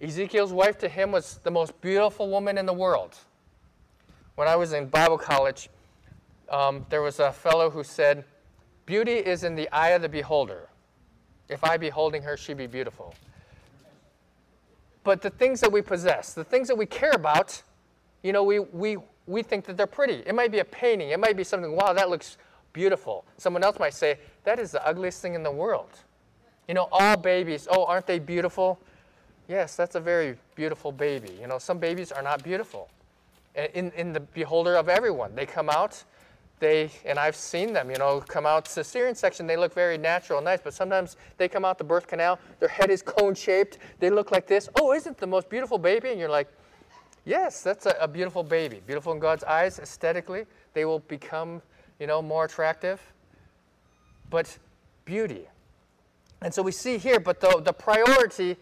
Ezekiel's 0.00 0.52
wife 0.52 0.76
to 0.78 0.88
him 0.88 1.10
was 1.10 1.40
the 1.42 1.50
most 1.50 1.80
beautiful 1.80 2.28
woman 2.28 2.58
in 2.58 2.66
the 2.66 2.72
world. 2.72 3.16
When 4.34 4.46
I 4.46 4.56
was 4.56 4.74
in 4.74 4.86
Bible 4.86 5.16
college, 5.16 5.70
um, 6.50 6.84
there 6.90 7.00
was 7.00 7.18
a 7.18 7.32
fellow 7.32 7.70
who 7.70 7.82
said, 7.82 8.24
Beauty 8.84 9.14
is 9.14 9.42
in 9.42 9.54
the 9.54 9.68
eye 9.72 9.90
of 9.90 10.02
the 10.02 10.08
beholder. 10.08 10.68
If 11.48 11.64
I 11.64 11.76
beholding 11.76 12.22
her, 12.22 12.36
she 12.36 12.54
be 12.54 12.66
beautiful. 12.66 13.14
But 15.02 15.22
the 15.22 15.30
things 15.30 15.60
that 15.60 15.72
we 15.72 15.82
possess, 15.82 16.34
the 16.34 16.44
things 16.44 16.68
that 16.68 16.76
we 16.76 16.86
care 16.86 17.12
about, 17.12 17.62
you 18.22 18.32
know, 18.32 18.42
we, 18.42 18.58
we, 18.58 18.98
we 19.26 19.42
think 19.42 19.64
that 19.64 19.76
they're 19.76 19.86
pretty. 19.86 20.22
It 20.26 20.34
might 20.34 20.52
be 20.52 20.58
a 20.58 20.64
painting. 20.64 21.10
It 21.10 21.20
might 21.20 21.36
be 21.36 21.44
something, 21.44 21.74
wow, 21.74 21.92
that 21.92 22.10
looks 22.10 22.36
beautiful. 22.76 23.24
Someone 23.38 23.64
else 23.64 23.78
might 23.78 23.94
say, 23.94 24.18
that 24.44 24.58
is 24.58 24.70
the 24.70 24.86
ugliest 24.86 25.22
thing 25.22 25.32
in 25.32 25.42
the 25.42 25.50
world. 25.50 25.88
You 26.68 26.74
know, 26.74 26.88
all 26.92 27.16
babies, 27.16 27.66
oh, 27.70 27.86
aren't 27.86 28.06
they 28.06 28.18
beautiful? 28.18 28.78
Yes, 29.48 29.76
that's 29.76 29.94
a 29.94 30.00
very 30.00 30.36
beautiful 30.54 30.92
baby. 30.92 31.30
You 31.40 31.46
know, 31.46 31.58
some 31.58 31.78
babies 31.78 32.12
are 32.12 32.22
not 32.22 32.44
beautiful. 32.44 32.90
In, 33.72 33.90
in 33.92 34.12
the 34.12 34.20
beholder 34.20 34.76
of 34.76 34.90
everyone, 34.90 35.34
they 35.34 35.46
come 35.46 35.70
out, 35.70 36.04
they, 36.58 36.90
and 37.06 37.18
I've 37.18 37.34
seen 37.34 37.72
them, 37.72 37.90
you 37.90 37.96
know, 37.96 38.20
come 38.20 38.44
out 38.44 38.66
cesarean 38.66 39.16
section, 39.16 39.46
they 39.46 39.56
look 39.56 39.72
very 39.72 39.96
natural 39.96 40.40
and 40.40 40.44
nice, 40.44 40.60
but 40.62 40.74
sometimes 40.74 41.16
they 41.38 41.48
come 41.48 41.64
out 41.64 41.78
the 41.78 41.84
birth 41.84 42.06
canal, 42.06 42.38
their 42.60 42.68
head 42.68 42.90
is 42.90 43.00
cone 43.14 43.34
shaped, 43.34 43.78
they 44.00 44.10
look 44.10 44.30
like 44.32 44.46
this. 44.46 44.68
Oh, 44.78 44.92
isn't 44.92 45.16
the 45.16 45.26
most 45.26 45.48
beautiful 45.48 45.78
baby? 45.78 46.10
And 46.10 46.20
you're 46.20 46.28
like, 46.28 46.48
yes, 47.24 47.62
that's 47.62 47.86
a, 47.86 47.96
a 47.98 48.06
beautiful 48.06 48.42
baby. 48.42 48.82
Beautiful 48.86 49.14
in 49.14 49.18
God's 49.18 49.44
eyes, 49.44 49.78
aesthetically. 49.78 50.44
They 50.74 50.84
will 50.84 50.98
become 50.98 51.62
you 51.98 52.06
know, 52.06 52.20
more 52.22 52.44
attractive, 52.44 53.00
but 54.30 54.58
beauty. 55.04 55.46
And 56.42 56.52
so 56.52 56.62
we 56.62 56.72
see 56.72 56.98
here, 56.98 57.18
but 57.18 57.40
the, 57.40 57.60
the 57.64 57.72
priority 57.72 58.56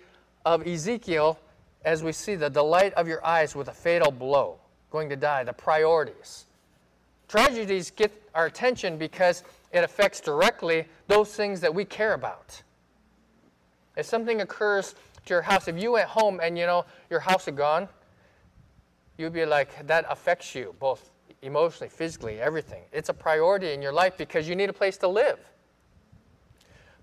of 0.44 0.66
Ezekiel 0.66 1.38
as 1.84 2.02
we 2.02 2.12
see 2.12 2.34
the 2.34 2.48
delight 2.48 2.94
of 2.94 3.06
your 3.06 3.24
eyes 3.24 3.54
with 3.54 3.68
a 3.68 3.72
fatal 3.72 4.10
blow, 4.10 4.58
going 4.90 5.08
to 5.10 5.16
die, 5.16 5.44
the 5.44 5.52
priorities. 5.52 6.46
Tragedies 7.28 7.90
get 7.90 8.12
our 8.34 8.46
attention 8.46 8.96
because 8.96 9.42
it 9.72 9.84
affects 9.84 10.20
directly 10.20 10.86
those 11.08 11.34
things 11.34 11.60
that 11.60 11.74
we 11.74 11.84
care 11.84 12.14
about. 12.14 12.62
If 13.96 14.06
something 14.06 14.40
occurs 14.40 14.94
to 15.26 15.34
your 15.34 15.42
house, 15.42 15.68
if 15.68 15.80
you 15.80 15.92
went 15.92 16.08
home 16.08 16.40
and 16.42 16.56
you 16.56 16.66
know 16.66 16.84
your 17.10 17.20
house 17.20 17.46
is 17.48 17.54
gone, 17.54 17.88
you'd 19.18 19.32
be 19.32 19.44
like, 19.44 19.86
that 19.86 20.06
affects 20.08 20.54
you 20.54 20.74
both 20.78 21.10
emotionally, 21.44 21.88
physically, 21.88 22.40
everything. 22.40 22.82
It's 22.92 23.08
a 23.08 23.14
priority 23.14 23.72
in 23.72 23.82
your 23.82 23.92
life 23.92 24.16
because 24.16 24.48
you 24.48 24.56
need 24.56 24.70
a 24.70 24.72
place 24.72 24.96
to 24.98 25.08
live. 25.08 25.38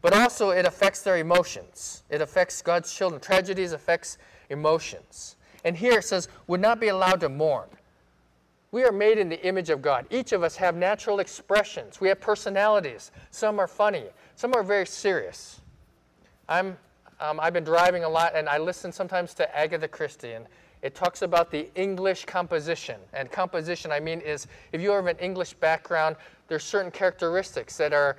But 0.02 0.14
also 0.14 0.50
it 0.50 0.66
affects 0.66 1.02
their 1.02 1.18
emotions. 1.18 2.04
It 2.10 2.22
affects 2.22 2.62
God's 2.62 2.94
children. 2.94 3.22
Tragedies 3.22 3.72
affects 3.72 4.18
emotions. 4.50 5.36
And 5.64 5.78
here 5.78 6.00
it 6.00 6.06
says, 6.06 6.28
would 6.48 6.60
not 6.60 6.80
be 6.80 6.88
allowed 6.88 7.20
to 7.20 7.30
mourn. 7.30 7.70
We 8.72 8.84
are 8.84 8.92
made 8.92 9.18
in 9.18 9.30
the 9.30 9.46
image 9.46 9.70
of 9.70 9.82
God. 9.82 10.06
Each 10.10 10.32
of 10.32 10.44
us 10.44 10.56
have 10.56 10.76
natural 10.76 11.20
expressions. 11.20 12.00
We 12.00 12.08
have 12.08 12.22
personalities. 12.22 13.12
Some 13.30 13.60
are 13.60 13.68
funny. 13.68 14.06
Some 14.36 14.54
are 14.56 14.64
very 14.64 14.86
serious. 14.86 15.60
I'm, 16.48 16.78
um, 17.20 17.40
I've 17.40 17.54
been 17.54 17.66
driving 17.66 18.06
a 18.06 18.10
lot, 18.10 18.36
and 18.36 18.48
I 18.48 18.58
listen 18.58 18.92
sometimes 18.92 19.34
to 19.36 19.58
Agatha 19.58 19.88
Christie, 19.88 20.32
and 20.32 20.48
it 20.82 20.96
talks 20.96 21.22
about 21.22 21.52
the 21.52 21.70
English 21.76 22.26
composition. 22.26 23.00
And 23.14 23.32
composition, 23.32 23.92
I 23.92 24.00
mean, 24.00 24.20
is 24.22 24.48
if 24.72 24.82
you 24.82 24.92
have 24.92 25.06
an 25.06 25.18
English 25.18 25.54
background, 25.54 26.16
there's 26.48 26.64
certain 26.64 26.92
characteristics 26.92 27.78
that 27.78 27.94
are, 27.94 28.18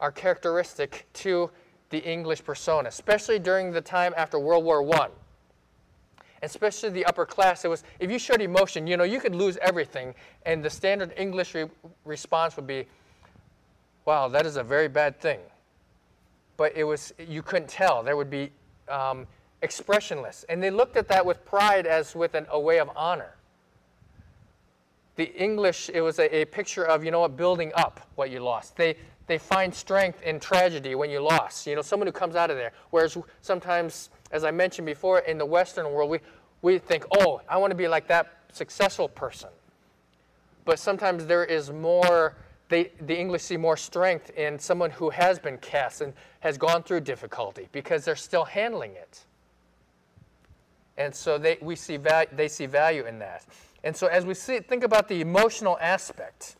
are 0.00 0.10
characteristic 0.10 1.06
to 1.14 1.50
the 1.90 1.98
English 1.98 2.42
persona, 2.44 2.88
especially 2.88 3.38
during 3.38 3.72
the 3.72 3.80
time 3.80 4.14
after 4.16 4.38
World 4.38 4.64
War 4.64 4.88
I. 4.94 5.08
Especially 6.42 6.88
the 6.88 7.04
upper 7.04 7.26
class, 7.26 7.66
it 7.66 7.68
was 7.68 7.84
if 7.98 8.10
you 8.10 8.18
showed 8.18 8.40
emotion, 8.40 8.86
you 8.86 8.96
know, 8.96 9.04
you 9.04 9.20
could 9.20 9.34
lose 9.34 9.58
everything, 9.58 10.14
and 10.46 10.64
the 10.64 10.70
standard 10.70 11.12
English 11.18 11.54
re 11.54 11.66
response 12.06 12.56
would 12.56 12.66
be, 12.66 12.86
"Wow, 14.06 14.26
that 14.28 14.46
is 14.46 14.56
a 14.56 14.62
very 14.62 14.88
bad 14.88 15.20
thing." 15.20 15.40
But 16.56 16.74
it 16.74 16.84
was 16.84 17.12
you 17.18 17.42
couldn't 17.42 17.68
tell. 17.68 18.02
There 18.02 18.16
would 18.16 18.30
be 18.30 18.50
um, 18.88 19.26
expressionless. 19.62 20.44
And 20.48 20.62
they 20.62 20.70
looked 20.70 20.96
at 20.96 21.08
that 21.08 21.24
with 21.24 21.44
pride 21.44 21.86
as 21.86 22.14
with 22.14 22.34
an, 22.34 22.46
a 22.50 22.58
way 22.58 22.78
of 22.78 22.90
honor. 22.96 23.34
The 25.16 25.34
English, 25.34 25.90
it 25.92 26.00
was 26.00 26.18
a, 26.18 26.34
a, 26.34 26.44
picture 26.46 26.84
of, 26.84 27.04
you 27.04 27.10
know 27.10 27.20
what, 27.20 27.36
building 27.36 27.72
up 27.74 28.00
what 28.14 28.30
you 28.30 28.40
lost. 28.40 28.76
They, 28.76 28.96
they 29.26 29.38
find 29.38 29.74
strength 29.74 30.22
in 30.22 30.40
tragedy 30.40 30.94
when 30.94 31.10
you 31.10 31.20
lost. 31.20 31.66
You 31.66 31.76
know, 31.76 31.82
someone 31.82 32.06
who 32.06 32.12
comes 32.12 32.36
out 32.36 32.50
of 32.50 32.56
there. 32.56 32.72
Whereas 32.90 33.18
sometimes, 33.42 34.10
as 34.32 34.44
I 34.44 34.50
mentioned 34.50 34.86
before, 34.86 35.20
in 35.20 35.36
the 35.36 35.46
Western 35.46 35.92
world, 35.92 36.10
we, 36.10 36.20
we 36.62 36.78
think, 36.78 37.04
oh, 37.18 37.40
I 37.48 37.58
want 37.58 37.70
to 37.70 37.76
be 37.76 37.88
like 37.88 38.06
that 38.08 38.32
successful 38.52 39.08
person. 39.08 39.50
But 40.64 40.78
sometimes 40.78 41.26
there 41.26 41.44
is 41.44 41.70
more, 41.70 42.36
they, 42.68 42.92
the 43.00 43.18
English 43.18 43.42
see 43.42 43.56
more 43.56 43.76
strength 43.76 44.30
in 44.30 44.58
someone 44.58 44.90
who 44.90 45.10
has 45.10 45.38
been 45.38 45.58
cast 45.58 46.00
and 46.00 46.12
has 46.40 46.56
gone 46.56 46.82
through 46.82 47.00
difficulty 47.00 47.68
because 47.72 48.04
they're 48.04 48.16
still 48.16 48.44
handling 48.44 48.92
it. 48.92 49.24
And 51.00 51.14
so 51.14 51.38
they, 51.38 51.56
we 51.62 51.76
see 51.76 51.96
val- 51.96 52.26
they 52.30 52.46
see 52.46 52.66
value 52.66 53.06
in 53.06 53.18
that. 53.20 53.46
And 53.82 53.96
so 53.96 54.06
as 54.08 54.26
we 54.26 54.34
see, 54.34 54.60
think 54.60 54.84
about 54.84 55.08
the 55.08 55.22
emotional 55.22 55.78
aspect, 55.80 56.56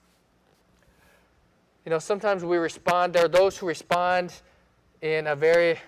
you 1.85 1.91
know, 1.91 1.99
sometimes 1.99 2.43
we 2.43 2.57
respond, 2.57 3.13
there 3.13 3.27
are 3.27 3.29
those 3.29 3.59
who 3.59 3.67
respond 3.67 4.33
in 5.03 5.27
a 5.27 5.37
very 5.37 5.79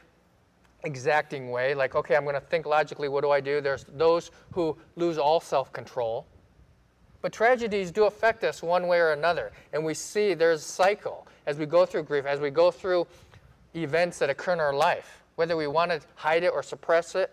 exacting 0.85 1.51
way, 1.51 1.75
like, 1.75 1.95
okay, 1.95 2.15
I'm 2.15 2.25
going 2.25 2.35
to 2.35 2.43
think 2.43 2.67
logically, 2.67 3.09
what 3.09 3.23
do 3.23 3.31
I 3.31 3.41
do? 3.41 3.63
There's 3.63 3.87
those 3.97 4.31
who 4.53 4.77
lose 4.97 5.17
all 5.17 5.41
self 5.41 5.73
control. 5.73 6.27
But 7.23 7.33
tragedies 7.33 7.91
do 7.91 8.05
affect 8.05 8.45
us 8.45 8.63
one 8.63 8.87
way 8.87 8.99
or 8.99 9.13
another. 9.13 9.53
And 9.73 9.83
we 9.83 9.95
see 9.95 10.35
there's 10.35 10.61
a 10.61 10.65
cycle 10.65 11.27
as 11.47 11.57
we 11.57 11.65
go 11.65 11.87
through 11.87 12.03
grief, 12.03 12.27
as 12.27 12.39
we 12.39 12.51
go 12.51 12.71
through 12.71 13.07
events 13.75 14.19
that 14.19 14.29
occur 14.29 14.53
in 14.53 14.61
our 14.61 14.75
life. 14.75 15.23
Whether 15.37 15.57
we 15.57 15.69
want 15.69 15.91
to 15.91 16.03
hide 16.17 16.43
it 16.43 16.53
or 16.53 16.63
suppress 16.63 17.15
it, 17.15 17.33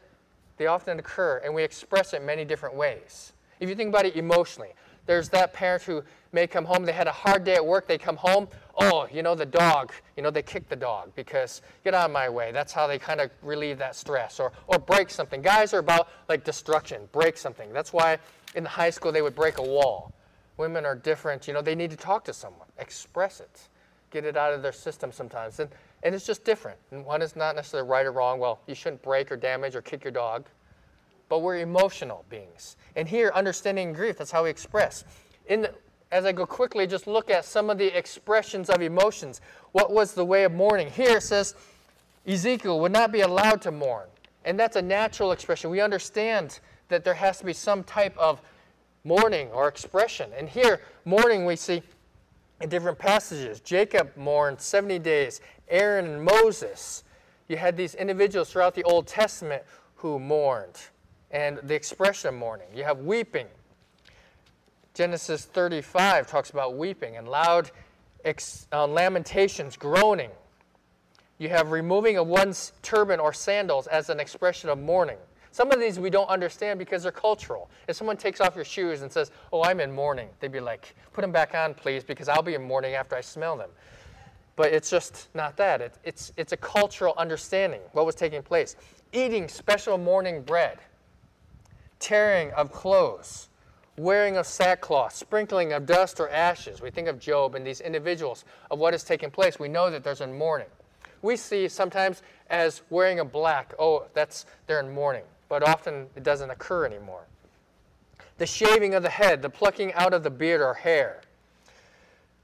they 0.59 0.67
often 0.67 0.99
occur, 0.99 1.41
and 1.43 1.55
we 1.55 1.63
express 1.63 2.13
it 2.13 2.21
many 2.21 2.45
different 2.45 2.75
ways. 2.75 3.33
If 3.61 3.69
you 3.69 3.75
think 3.75 3.89
about 3.89 4.05
it 4.05 4.15
emotionally, 4.15 4.73
there's 5.05 5.29
that 5.29 5.53
parent 5.53 5.81
who 5.83 6.03
may 6.33 6.47
come 6.47 6.65
home, 6.65 6.83
they 6.83 6.91
had 6.91 7.07
a 7.07 7.11
hard 7.11 7.45
day 7.45 7.55
at 7.55 7.65
work, 7.65 7.87
they 7.87 7.97
come 7.97 8.17
home, 8.17 8.47
oh, 8.77 9.07
you 9.11 9.23
know, 9.23 9.35
the 9.35 9.45
dog, 9.45 9.93
you 10.17 10.21
know, 10.21 10.29
they 10.29 10.43
kick 10.43 10.67
the 10.69 10.75
dog 10.75 11.11
because 11.15 11.61
get 11.83 11.93
out 11.93 12.05
of 12.05 12.11
my 12.11 12.29
way. 12.29 12.51
That's 12.51 12.73
how 12.73 12.87
they 12.87 12.99
kind 12.99 13.21
of 13.21 13.31
relieve 13.41 13.77
that 13.79 13.95
stress 13.95 14.39
or, 14.39 14.51
or 14.67 14.77
break 14.77 15.09
something. 15.09 15.41
Guys 15.41 15.73
are 15.73 15.79
about 15.79 16.09
like 16.27 16.43
destruction, 16.43 17.07
break 17.11 17.37
something. 17.37 17.73
That's 17.73 17.91
why 17.91 18.19
in 18.53 18.65
high 18.65 18.89
school 18.89 19.11
they 19.11 19.21
would 19.21 19.35
break 19.35 19.57
a 19.57 19.63
wall. 19.63 20.13
Women 20.57 20.85
are 20.85 20.95
different, 20.95 21.47
you 21.47 21.53
know, 21.53 21.61
they 21.61 21.75
need 21.75 21.89
to 21.91 21.97
talk 21.97 22.25
to 22.25 22.33
someone, 22.33 22.67
express 22.77 23.39
it, 23.39 23.61
get 24.11 24.25
it 24.25 24.35
out 24.35 24.53
of 24.53 24.61
their 24.61 24.73
system 24.73 25.11
sometimes. 25.11 25.59
And 25.59 25.69
and 26.03 26.15
it's 26.15 26.25
just 26.25 26.43
different. 26.43 26.77
And 26.91 27.05
one 27.05 27.21
is 27.21 27.35
not 27.35 27.55
necessarily 27.55 27.89
right 27.89 28.05
or 28.05 28.11
wrong. 28.11 28.39
Well, 28.39 28.59
you 28.67 28.75
shouldn't 28.75 29.01
break 29.01 29.31
or 29.31 29.37
damage 29.37 29.75
or 29.75 29.81
kick 29.81 30.03
your 30.03 30.11
dog. 30.11 30.45
But 31.27 31.39
we're 31.39 31.57
emotional 31.57 32.25
beings. 32.29 32.77
And 32.95 33.07
here, 33.07 33.31
understanding 33.35 33.93
grief, 33.93 34.17
that's 34.17 34.31
how 34.31 34.43
we 34.43 34.49
express. 34.49 35.03
In 35.47 35.61
the, 35.61 35.73
as 36.11 36.25
I 36.25 36.31
go 36.31 36.45
quickly, 36.45 36.87
just 36.87 37.05
look 37.05 37.29
at 37.29 37.45
some 37.45 37.69
of 37.69 37.77
the 37.77 37.95
expressions 37.95 38.69
of 38.69 38.81
emotions. 38.81 39.41
What 39.73 39.91
was 39.91 40.13
the 40.13 40.25
way 40.25 40.43
of 40.43 40.53
mourning? 40.53 40.89
Here 40.89 41.17
it 41.17 41.23
says 41.23 41.55
Ezekiel 42.25 42.79
would 42.79 42.91
not 42.91 43.11
be 43.11 43.21
allowed 43.21 43.61
to 43.63 43.71
mourn. 43.71 44.07
And 44.45 44.59
that's 44.59 44.75
a 44.75 44.81
natural 44.81 45.31
expression. 45.31 45.69
We 45.69 45.81
understand 45.81 46.59
that 46.87 47.03
there 47.03 47.13
has 47.13 47.37
to 47.39 47.45
be 47.45 47.53
some 47.53 47.83
type 47.83 48.17
of 48.17 48.41
mourning 49.03 49.49
or 49.49 49.67
expression. 49.67 50.31
And 50.35 50.49
here, 50.49 50.81
mourning, 51.05 51.45
we 51.45 51.55
see 51.55 51.83
in 52.61 52.69
different 52.69 52.97
passages. 52.97 53.59
Jacob 53.61 54.11
mourned 54.17 54.59
70 54.59 54.99
days, 54.99 55.41
Aaron 55.69 56.05
and 56.05 56.23
Moses. 56.23 57.03
You 57.47 57.57
had 57.57 57.77
these 57.77 57.95
individuals 57.95 58.51
throughout 58.51 58.75
the 58.75 58.83
Old 58.83 59.07
Testament 59.07 59.63
who 59.95 60.19
mourned, 60.19 60.77
and 61.31 61.59
the 61.63 61.75
expression 61.75 62.29
of 62.29 62.35
mourning. 62.35 62.67
You 62.73 62.83
have 62.83 62.99
weeping. 62.99 63.47
Genesis 64.93 65.45
35 65.45 66.27
talks 66.27 66.49
about 66.49 66.77
weeping 66.77 67.17
and 67.17 67.27
loud 67.27 67.71
ex, 68.25 68.67
uh, 68.71 68.87
lamentations, 68.87 69.77
groaning. 69.77 70.31
You 71.37 71.49
have 71.49 71.71
removing 71.71 72.17
of 72.17 72.27
one's 72.27 72.73
turban 72.81 73.19
or 73.19 73.31
sandals 73.31 73.87
as 73.87 74.09
an 74.09 74.19
expression 74.19 74.69
of 74.69 74.77
mourning. 74.77 75.17
Some 75.51 75.71
of 75.71 75.79
these 75.79 75.99
we 75.99 76.09
don't 76.09 76.27
understand 76.27 76.79
because 76.79 77.03
they're 77.03 77.11
cultural. 77.11 77.69
If 77.87 77.95
someone 77.95 78.17
takes 78.17 78.39
off 78.39 78.55
your 78.55 78.65
shoes 78.65 79.01
and 79.01 79.11
says, 79.11 79.31
Oh, 79.51 79.63
I'm 79.63 79.79
in 79.79 79.91
mourning, 79.91 80.29
they'd 80.39 80.51
be 80.51 80.59
like, 80.59 80.95
Put 81.13 81.21
them 81.21 81.31
back 81.31 81.55
on, 81.55 81.73
please, 81.73 82.03
because 82.03 82.27
I'll 82.27 82.43
be 82.43 82.53
in 82.53 82.63
mourning 82.63 82.93
after 82.93 83.15
I 83.15 83.21
smell 83.21 83.57
them. 83.57 83.69
But 84.59 84.73
it's 84.73 84.89
just 84.89 85.29
not 85.33 85.55
that. 85.55 85.79
It, 85.79 85.93
it's, 86.03 86.33
it's 86.35 86.51
a 86.51 86.57
cultural 86.57 87.13
understanding 87.15 87.79
what 87.93 88.05
was 88.05 88.13
taking 88.13 88.43
place. 88.43 88.75
Eating 89.13 89.47
special 89.47 89.97
mourning 89.97 90.41
bread, 90.41 90.79
tearing 91.99 92.51
of 92.51 92.73
clothes, 92.73 93.47
wearing 93.95 94.35
of 94.35 94.45
sackcloth, 94.45 95.15
sprinkling 95.15 95.71
of 95.71 95.85
dust 95.85 96.19
or 96.19 96.27
ashes. 96.29 96.81
We 96.81 96.91
think 96.91 97.07
of 97.07 97.19
Job 97.19 97.55
and 97.55 97.65
these 97.65 97.79
individuals 97.79 98.43
of 98.69 98.79
what 98.79 98.93
is 98.93 99.05
taking 99.05 99.31
place. 99.31 99.57
We 99.59 99.69
know 99.69 99.89
that 99.89 100.03
there's 100.03 100.19
a 100.19 100.27
mourning. 100.27 100.67
We 101.21 101.37
see 101.37 101.69
sometimes 101.69 102.21
as 102.49 102.81
wearing 102.89 103.21
a 103.21 103.25
black, 103.25 103.73
oh, 103.79 104.07
that's 104.13 104.45
they're 104.67 104.81
in 104.81 104.93
mourning 104.93 105.23
but 105.47 105.67
often 105.67 106.07
it 106.15 106.23
doesn't 106.23 106.51
occur 106.51 106.85
anymore. 106.85 107.25
The 108.37 108.45
shaving 108.45 108.93
of 108.93 109.03
the 109.03 109.09
head, 109.09 109.41
the 109.41 109.49
plucking 109.49 109.93
out 109.93 110.13
of 110.13 110.23
the 110.23 110.29
beard 110.29 110.61
or 110.61 110.75
hair, 110.75 111.21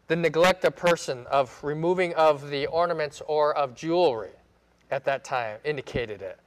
the 0.08 0.16
neglect 0.16 0.64
of 0.66 0.76
person 0.76 1.26
of 1.28 1.58
removing 1.64 2.14
of 2.14 2.50
the 2.50 2.68
ornaments 2.68 3.22
or 3.28 3.56
of 3.58 3.76
jewelry 3.76 4.32
at 4.92 5.04
that 5.06 5.24
time 5.24 5.58
indicated 5.64 6.22
it. 6.22 6.40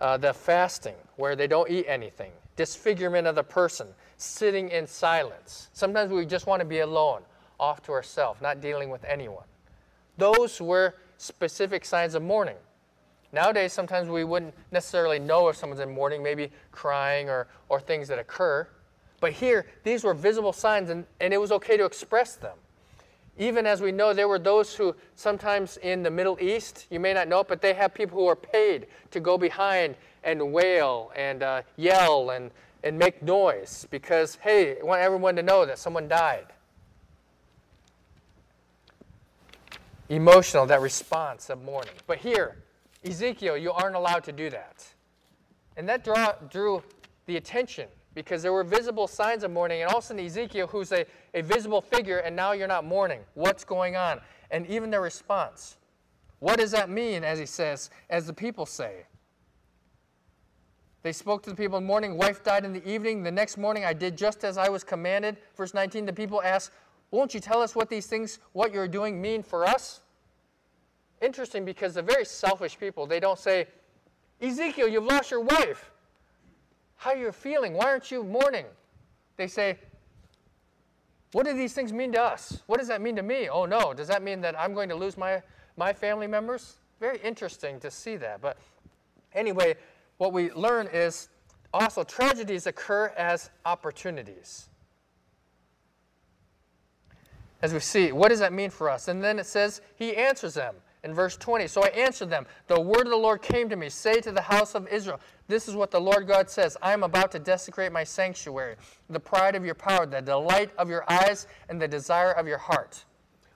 Uh, 0.00 0.16
the 0.18 0.32
fasting, 0.32 0.94
where 1.16 1.34
they 1.34 1.46
don't 1.46 1.70
eat 1.70 1.86
anything, 1.88 2.30
disfigurement 2.54 3.26
of 3.26 3.34
the 3.34 3.42
person, 3.42 3.88
sitting 4.18 4.68
in 4.68 4.86
silence. 4.86 5.70
Sometimes 5.72 6.12
we 6.12 6.26
just 6.26 6.46
want 6.46 6.60
to 6.60 6.66
be 6.66 6.80
alone, 6.80 7.22
off 7.58 7.82
to 7.82 7.92
ourselves, 7.92 8.42
not 8.42 8.60
dealing 8.60 8.90
with 8.90 9.02
anyone. 9.04 9.44
Those 10.18 10.60
were 10.60 10.96
specific 11.16 11.84
signs 11.86 12.14
of 12.14 12.22
mourning. 12.22 12.56
Nowadays, 13.32 13.72
sometimes 13.72 14.08
we 14.08 14.24
wouldn't 14.24 14.54
necessarily 14.70 15.18
know 15.18 15.48
if 15.48 15.56
someone's 15.56 15.80
in 15.80 15.92
mourning, 15.92 16.22
maybe 16.22 16.50
crying 16.72 17.30
or, 17.30 17.48
or 17.70 17.80
things 17.80 18.08
that 18.08 18.18
occur. 18.18 18.68
But 19.20 19.32
here, 19.32 19.66
these 19.82 20.04
were 20.04 20.14
visible 20.14 20.52
signs, 20.52 20.90
and, 20.90 21.06
and 21.20 21.32
it 21.32 21.38
was 21.38 21.52
okay 21.52 21.78
to 21.78 21.84
express 21.86 22.36
them. 22.36 22.56
Even 23.38 23.66
as 23.66 23.82
we 23.82 23.92
know, 23.92 24.14
there 24.14 24.28
were 24.28 24.38
those 24.38 24.74
who 24.74 24.94
sometimes 25.14 25.76
in 25.78 26.02
the 26.02 26.10
Middle 26.10 26.38
East, 26.40 26.86
you 26.90 26.98
may 26.98 27.12
not 27.12 27.28
know 27.28 27.40
it, 27.40 27.48
but 27.48 27.60
they 27.60 27.74
have 27.74 27.92
people 27.92 28.18
who 28.18 28.26
are 28.26 28.36
paid 28.36 28.86
to 29.10 29.20
go 29.20 29.36
behind 29.36 29.94
and 30.24 30.52
wail 30.52 31.12
and 31.14 31.42
uh, 31.42 31.62
yell 31.76 32.30
and, 32.30 32.50
and 32.82 32.98
make 32.98 33.22
noise 33.22 33.86
because, 33.90 34.36
hey, 34.36 34.78
I 34.80 34.84
want 34.84 35.02
everyone 35.02 35.36
to 35.36 35.42
know 35.42 35.66
that 35.66 35.78
someone 35.78 36.08
died. 36.08 36.46
Emotional, 40.08 40.64
that 40.66 40.80
response 40.80 41.50
of 41.50 41.62
mourning. 41.62 41.92
But 42.06 42.18
here, 42.18 42.56
Ezekiel, 43.04 43.58
you 43.58 43.72
aren't 43.72 43.96
allowed 43.96 44.24
to 44.24 44.32
do 44.32 44.48
that. 44.50 44.86
And 45.76 45.86
that 45.88 46.04
draw, 46.04 46.32
drew 46.48 46.82
the 47.26 47.36
attention 47.36 47.88
because 48.16 48.42
there 48.42 48.52
were 48.54 48.64
visible 48.64 49.06
signs 49.06 49.44
of 49.44 49.50
mourning. 49.50 49.82
And 49.82 49.92
also 49.92 50.14
in 50.14 50.20
Ezekiel, 50.24 50.66
who's 50.66 50.90
a, 50.90 51.04
a 51.34 51.42
visible 51.42 51.82
figure, 51.82 52.18
and 52.20 52.34
now 52.34 52.52
you're 52.52 52.66
not 52.66 52.84
mourning. 52.84 53.20
What's 53.34 53.62
going 53.62 53.94
on? 53.94 54.20
And 54.50 54.66
even 54.68 54.90
their 54.90 55.02
response. 55.02 55.76
What 56.38 56.58
does 56.58 56.70
that 56.70 56.88
mean, 56.88 57.24
as 57.24 57.38
he 57.38 57.44
says, 57.44 57.90
as 58.08 58.26
the 58.26 58.32
people 58.32 58.64
say? 58.64 59.04
They 61.02 61.12
spoke 61.12 61.42
to 61.42 61.50
the 61.50 61.56
people 61.56 61.76
in 61.76 61.84
the 61.84 61.88
morning, 61.88 62.16
wife 62.16 62.42
died 62.42 62.64
in 62.64 62.72
the 62.72 62.88
evening. 62.90 63.22
The 63.22 63.30
next 63.30 63.58
morning 63.58 63.84
I 63.84 63.92
did 63.92 64.16
just 64.16 64.44
as 64.44 64.56
I 64.56 64.70
was 64.70 64.82
commanded. 64.82 65.36
Verse 65.54 65.74
19, 65.74 66.06
the 66.06 66.12
people 66.12 66.42
asked, 66.42 66.70
Won't 67.10 67.34
you 67.34 67.38
tell 67.38 67.60
us 67.60 67.76
what 67.76 67.90
these 67.90 68.06
things, 68.06 68.38
what 68.52 68.72
you're 68.72 68.88
doing, 68.88 69.20
mean 69.20 69.42
for 69.42 69.66
us? 69.66 70.00
Interesting 71.20 71.66
because 71.66 71.94
the 71.94 72.02
very 72.02 72.24
selfish 72.24 72.78
people, 72.78 73.06
they 73.06 73.20
don't 73.20 73.38
say, 73.38 73.66
Ezekiel, 74.40 74.88
you've 74.88 75.04
lost 75.04 75.30
your 75.30 75.42
wife. 75.42 75.90
How 76.96 77.10
are 77.12 77.16
you 77.16 77.30
feeling? 77.32 77.74
Why 77.74 77.86
aren't 77.86 78.10
you 78.10 78.24
mourning? 78.24 78.66
They 79.36 79.46
say, 79.46 79.78
What 81.32 81.46
do 81.46 81.52
these 81.52 81.72
things 81.72 81.92
mean 81.92 82.12
to 82.12 82.22
us? 82.22 82.62
What 82.66 82.78
does 82.78 82.88
that 82.88 83.00
mean 83.00 83.16
to 83.16 83.22
me? 83.22 83.48
Oh 83.48 83.66
no, 83.66 83.94
does 83.94 84.08
that 84.08 84.22
mean 84.22 84.40
that 84.40 84.58
I'm 84.58 84.74
going 84.74 84.88
to 84.88 84.94
lose 84.94 85.16
my, 85.16 85.42
my 85.76 85.92
family 85.92 86.26
members? 86.26 86.76
Very 87.00 87.18
interesting 87.18 87.78
to 87.80 87.90
see 87.90 88.16
that. 88.16 88.40
But 88.40 88.56
anyway, 89.34 89.76
what 90.16 90.32
we 90.32 90.50
learn 90.52 90.88
is 90.92 91.28
also 91.72 92.02
tragedies 92.02 92.66
occur 92.66 93.12
as 93.16 93.50
opportunities. 93.66 94.68
As 97.62 97.72
we 97.72 97.80
see, 97.80 98.12
what 98.12 98.28
does 98.28 98.38
that 98.38 98.52
mean 98.52 98.70
for 98.70 98.88
us? 98.88 99.08
And 99.08 99.22
then 99.22 99.38
it 99.38 99.46
says, 99.46 99.80
He 99.96 100.16
answers 100.16 100.54
them 100.54 100.74
in 101.06 101.14
verse 101.14 101.36
20. 101.36 101.66
So 101.68 101.84
I 101.84 101.88
answered 101.88 102.28
them, 102.28 102.46
The 102.66 102.78
word 102.78 103.06
of 103.06 103.10
the 103.10 103.16
Lord 103.16 103.40
came 103.40 103.68
to 103.68 103.76
me, 103.76 103.88
Say 103.88 104.20
to 104.20 104.32
the 104.32 104.42
house 104.42 104.74
of 104.74 104.86
Israel, 104.88 105.20
This 105.48 105.68
is 105.68 105.76
what 105.76 105.90
the 105.90 106.00
Lord 106.00 106.26
God 106.26 106.50
says 106.50 106.76
I 106.82 106.92
am 106.92 107.02
about 107.02 107.32
to 107.32 107.38
desecrate 107.38 107.92
my 107.92 108.04
sanctuary, 108.04 108.76
the 109.08 109.20
pride 109.20 109.54
of 109.54 109.64
your 109.64 109.74
power, 109.74 110.04
the 110.04 110.20
delight 110.20 110.70
of 110.76 110.90
your 110.90 111.10
eyes, 111.10 111.46
and 111.68 111.80
the 111.80 111.88
desire 111.88 112.32
of 112.32 112.46
your 112.46 112.58
heart. 112.58 113.04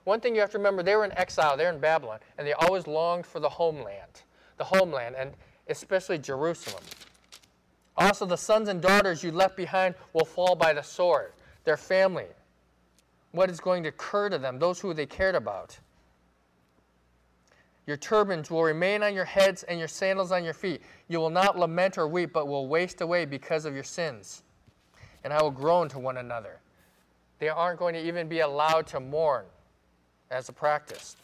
One 0.05 0.19
thing 0.19 0.33
you 0.33 0.41
have 0.41 0.49
to 0.51 0.57
remember 0.57 0.81
they 0.81 0.95
were 0.95 1.05
in 1.05 1.15
exile, 1.17 1.55
they're 1.57 1.71
in 1.71 1.79
Babylon, 1.79 2.19
and 2.37 2.47
they 2.47 2.53
always 2.53 2.87
longed 2.87 3.25
for 3.25 3.39
the 3.39 3.49
homeland. 3.49 4.23
The 4.57 4.63
homeland. 4.63 5.15
And 5.17 5.31
especially 5.67 6.17
Jerusalem. 6.17 6.83
Also, 7.97 8.25
the 8.25 8.37
sons 8.37 8.69
and 8.69 8.81
daughters 8.81 9.23
you 9.23 9.31
left 9.31 9.57
behind 9.57 9.93
will 10.13 10.25
fall 10.25 10.55
by 10.55 10.73
the 10.73 10.81
sword, 10.81 11.33
their 11.65 11.77
family. 11.77 12.25
What 13.31 13.49
is 13.49 13.59
going 13.59 13.83
to 13.83 13.89
occur 13.89 14.29
to 14.29 14.37
them, 14.37 14.57
those 14.57 14.79
who 14.79 14.93
they 14.93 15.05
cared 15.05 15.35
about? 15.35 15.77
Your 17.87 17.97
turbans 17.97 18.51
will 18.51 18.63
remain 18.63 19.03
on 19.03 19.13
your 19.13 19.25
heads 19.25 19.63
and 19.63 19.79
your 19.79 19.87
sandals 19.87 20.31
on 20.31 20.43
your 20.43 20.53
feet. 20.53 20.81
You 21.07 21.19
will 21.19 21.29
not 21.29 21.57
lament 21.57 21.97
or 21.97 22.07
weep, 22.07 22.31
but 22.33 22.47
will 22.47 22.67
waste 22.67 23.01
away 23.01 23.25
because 23.25 23.65
of 23.65 23.73
your 23.73 23.83
sins. 23.83 24.43
And 25.23 25.33
I 25.33 25.41
will 25.41 25.51
groan 25.51 25.89
to 25.89 25.99
one 25.99 26.17
another. 26.17 26.59
They 27.39 27.49
aren't 27.49 27.79
going 27.79 27.93
to 27.95 28.07
even 28.07 28.27
be 28.27 28.41
allowed 28.41 28.87
to 28.87 28.99
mourn 28.99 29.45
as 30.29 30.49
a 30.49 30.53
practice. 30.53 31.15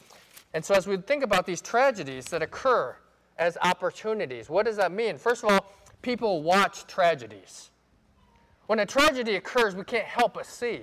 And 0.54 0.66
so, 0.66 0.74
as 0.74 0.88
we 0.88 0.98
think 0.98 1.24
about 1.24 1.46
these 1.46 1.62
tragedies 1.62 2.26
that 2.26 2.42
occur 2.42 2.96
as 3.38 3.58
opportunities. 3.62 4.50
What 4.50 4.66
does 4.66 4.78
that 4.78 4.92
mean? 4.92 5.18
First 5.18 5.44
of 5.44 5.52
all, 5.52 5.72
people 6.02 6.44
watch 6.44 6.88
tragedies. 6.88 7.72
When 8.68 8.80
a 8.80 8.86
tragedy 8.86 9.36
occurs, 9.36 9.76
we 9.76 9.84
can't 9.84 10.06
help 10.06 10.34
but 10.34 10.46
see. 10.46 10.82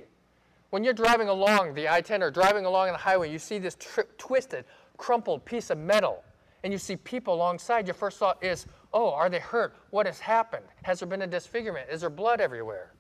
When 0.71 0.83
you're 0.83 0.95
driving 0.95 1.29
along 1.29 1.75
the 1.75 1.89
I 1.89 2.01
10 2.01 2.23
or 2.23 2.31
driving 2.31 2.65
along 2.65 2.89
on 2.89 2.93
the 2.95 2.99
highway, 2.99 3.31
you 3.31 3.39
see 3.39 3.59
this 3.59 3.77
tri- 3.79 4.05
twisted, 4.19 4.65
crumpled 4.97 5.45
piece 5.45 5.71
of 5.71 5.79
metal, 5.79 6.25
and 6.63 6.73
you 6.73 6.79
see 6.79 6.97
people 6.97 7.35
alongside, 7.35 7.87
your 7.87 7.95
first 7.95 8.19
thought 8.19 8.43
is, 8.43 8.67
oh, 8.93 9.13
are 9.13 9.29
they 9.29 9.39
hurt? 9.39 9.75
What 9.91 10.07
has 10.07 10.19
happened? 10.19 10.65
Has 10.83 11.01
there 11.01 11.09
been 11.09 11.23
a 11.23 11.27
disfigurement? 11.27 11.91
Is 11.91 12.01
there 12.01 12.11
blood 12.11 12.41
everywhere? 12.41 12.93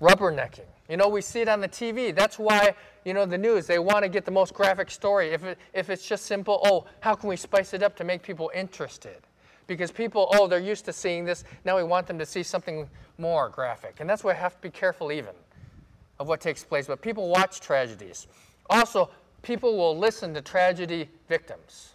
Rubbernecking. 0.00 0.66
You 0.88 0.96
know, 0.96 1.08
we 1.08 1.20
see 1.20 1.40
it 1.40 1.48
on 1.48 1.60
the 1.60 1.68
TV. 1.68 2.14
That's 2.14 2.38
why, 2.38 2.74
you 3.04 3.12
know, 3.12 3.26
the 3.26 3.36
news, 3.36 3.66
they 3.66 3.78
want 3.78 4.02
to 4.04 4.08
get 4.08 4.24
the 4.24 4.30
most 4.30 4.54
graphic 4.54 4.90
story. 4.90 5.28
If, 5.30 5.44
it, 5.44 5.58
if 5.74 5.90
it's 5.90 6.06
just 6.06 6.24
simple, 6.24 6.60
oh, 6.64 6.86
how 7.00 7.14
can 7.14 7.28
we 7.28 7.36
spice 7.36 7.74
it 7.74 7.82
up 7.82 7.94
to 7.96 8.04
make 8.04 8.22
people 8.22 8.50
interested? 8.54 9.18
Because 9.66 9.92
people, 9.92 10.28
oh, 10.32 10.48
they're 10.48 10.58
used 10.58 10.86
to 10.86 10.92
seeing 10.92 11.24
this. 11.24 11.44
Now 11.64 11.76
we 11.76 11.84
want 11.84 12.06
them 12.06 12.18
to 12.18 12.26
see 12.26 12.42
something 12.42 12.88
more 13.18 13.50
graphic. 13.50 13.96
And 14.00 14.08
that's 14.08 14.24
why 14.24 14.30
I 14.30 14.34
have 14.34 14.56
to 14.56 14.62
be 14.62 14.70
careful, 14.70 15.12
even, 15.12 15.34
of 16.18 16.26
what 16.26 16.40
takes 16.40 16.64
place. 16.64 16.86
But 16.86 17.02
people 17.02 17.28
watch 17.28 17.60
tragedies. 17.60 18.26
Also, 18.70 19.10
people 19.42 19.76
will 19.76 19.98
listen 19.98 20.32
to 20.32 20.40
tragedy 20.40 21.08
victims. 21.28 21.94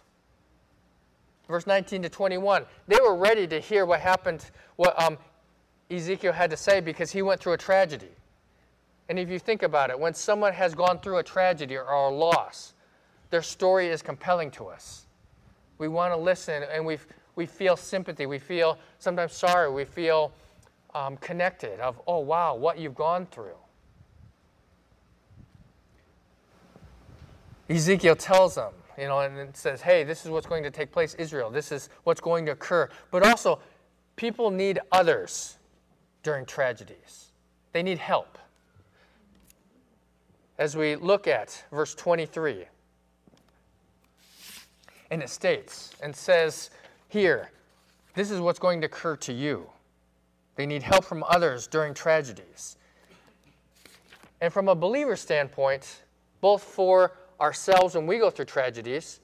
Verse 1.48 1.66
19 1.66 2.02
to 2.02 2.08
21, 2.08 2.66
they 2.86 2.98
were 3.00 3.16
ready 3.16 3.46
to 3.46 3.58
hear 3.58 3.86
what 3.86 4.00
happened, 4.00 4.44
what 4.76 5.00
um, 5.00 5.16
Ezekiel 5.90 6.32
had 6.32 6.50
to 6.50 6.56
say 6.56 6.80
because 6.80 7.10
he 7.10 7.22
went 7.22 7.40
through 7.40 7.54
a 7.54 7.58
tragedy. 7.58 8.10
And 9.08 9.18
if 9.18 9.30
you 9.30 9.38
think 9.38 9.62
about 9.62 9.90
it, 9.90 9.98
when 9.98 10.12
someone 10.12 10.52
has 10.52 10.74
gone 10.74 10.98
through 10.98 11.18
a 11.18 11.22
tragedy 11.22 11.76
or 11.76 11.84
a 11.84 12.10
loss, 12.10 12.74
their 13.30 13.42
story 13.42 13.88
is 13.88 14.02
compelling 14.02 14.50
to 14.52 14.66
us. 14.66 15.06
We 15.78 15.88
want 15.88 16.12
to 16.12 16.16
listen 16.16 16.64
and 16.72 16.84
we, 16.84 16.98
we 17.36 17.46
feel 17.46 17.76
sympathy. 17.76 18.26
We 18.26 18.38
feel 18.38 18.78
sometimes 18.98 19.32
sorry. 19.32 19.70
We 19.70 19.84
feel 19.84 20.32
um, 20.94 21.16
connected 21.18 21.78
of, 21.78 22.00
oh, 22.06 22.18
wow, 22.18 22.56
what 22.56 22.78
you've 22.78 22.94
gone 22.94 23.26
through. 23.26 23.54
Ezekiel 27.68 28.16
tells 28.16 28.54
them, 28.54 28.72
you 28.98 29.06
know, 29.06 29.20
and 29.20 29.36
it 29.36 29.56
says, 29.56 29.80
hey, 29.80 30.04
this 30.04 30.24
is 30.24 30.30
what's 30.30 30.46
going 30.46 30.62
to 30.62 30.70
take 30.70 30.92
place, 30.92 31.14
Israel. 31.14 31.50
This 31.50 31.72
is 31.72 31.88
what's 32.04 32.20
going 32.20 32.46
to 32.46 32.52
occur. 32.52 32.88
But 33.10 33.26
also, 33.26 33.60
people 34.14 34.50
need 34.50 34.78
others 34.92 35.58
during 36.22 36.44
tragedies, 36.44 37.32
they 37.72 37.82
need 37.82 37.98
help 37.98 38.38
as 40.58 40.76
we 40.76 40.96
look 40.96 41.26
at 41.26 41.64
verse 41.70 41.94
23. 41.94 42.64
And 45.10 45.22
it 45.22 45.28
states 45.28 45.92
and 46.02 46.14
says 46.14 46.70
here, 47.08 47.50
this 48.14 48.30
is 48.30 48.40
what's 48.40 48.58
going 48.58 48.80
to 48.80 48.86
occur 48.86 49.16
to 49.16 49.32
you. 49.32 49.66
They 50.56 50.66
need 50.66 50.82
help 50.82 51.04
from 51.04 51.22
others 51.28 51.66
during 51.66 51.94
tragedies. 51.94 52.76
And 54.40 54.52
from 54.52 54.68
a 54.68 54.74
believer 54.74 55.16
standpoint, 55.16 56.02
both 56.40 56.62
for 56.62 57.12
ourselves 57.40 57.94
when 57.94 58.06
we 58.06 58.18
go 58.18 58.30
through 58.30 58.46
tragedies, 58.46 59.20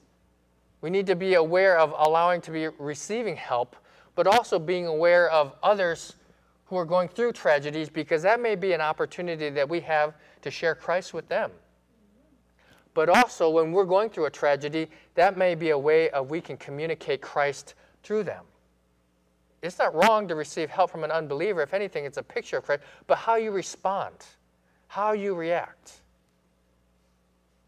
we 0.81 0.89
need 0.89 1.07
to 1.07 1.15
be 1.15 1.35
aware 1.35 1.77
of 1.77 1.93
allowing 1.97 2.41
to 2.41 2.51
be 2.51 2.67
receiving 2.67 3.35
help, 3.35 3.75
but 4.15 4.27
also 4.27 4.59
being 4.59 4.85
aware 4.85 5.29
of 5.29 5.55
others 5.63 6.15
who 6.65 6.77
are 6.77 6.85
going 6.85 7.07
through 7.07 7.31
tragedies 7.31 7.89
because 7.89 8.21
that 8.21 8.41
may 8.41 8.55
be 8.55 8.73
an 8.73 8.81
opportunity 8.81 9.49
that 9.49 9.67
we 9.67 9.79
have 9.79 10.13
to 10.41 10.51
share 10.51 10.75
Christ 10.75 11.13
with 11.13 11.27
them. 11.27 11.51
But 12.93 13.09
also, 13.09 13.49
when 13.49 13.71
we're 13.71 13.85
going 13.85 14.09
through 14.09 14.25
a 14.25 14.29
tragedy, 14.29 14.87
that 15.15 15.37
may 15.37 15.55
be 15.55 15.71
a 15.71 15.77
way 15.77 16.09
of 16.11 16.29
we 16.29 16.41
can 16.41 16.57
communicate 16.57 17.21
Christ 17.21 17.73
through 18.03 18.23
them. 18.23 18.45
It's 19.63 19.79
not 19.79 19.95
wrong 19.95 20.27
to 20.27 20.35
receive 20.35 20.69
help 20.69 20.91
from 20.91 21.03
an 21.03 21.11
unbeliever. 21.11 21.61
If 21.61 21.73
anything, 21.73 22.05
it's 22.05 22.17
a 22.17 22.23
picture 22.23 22.57
of 22.57 22.65
Christ. 22.65 22.83
But 23.07 23.17
how 23.17 23.35
you 23.35 23.51
respond, 23.51 24.13
how 24.87 25.13
you 25.13 25.33
react. 25.33 26.02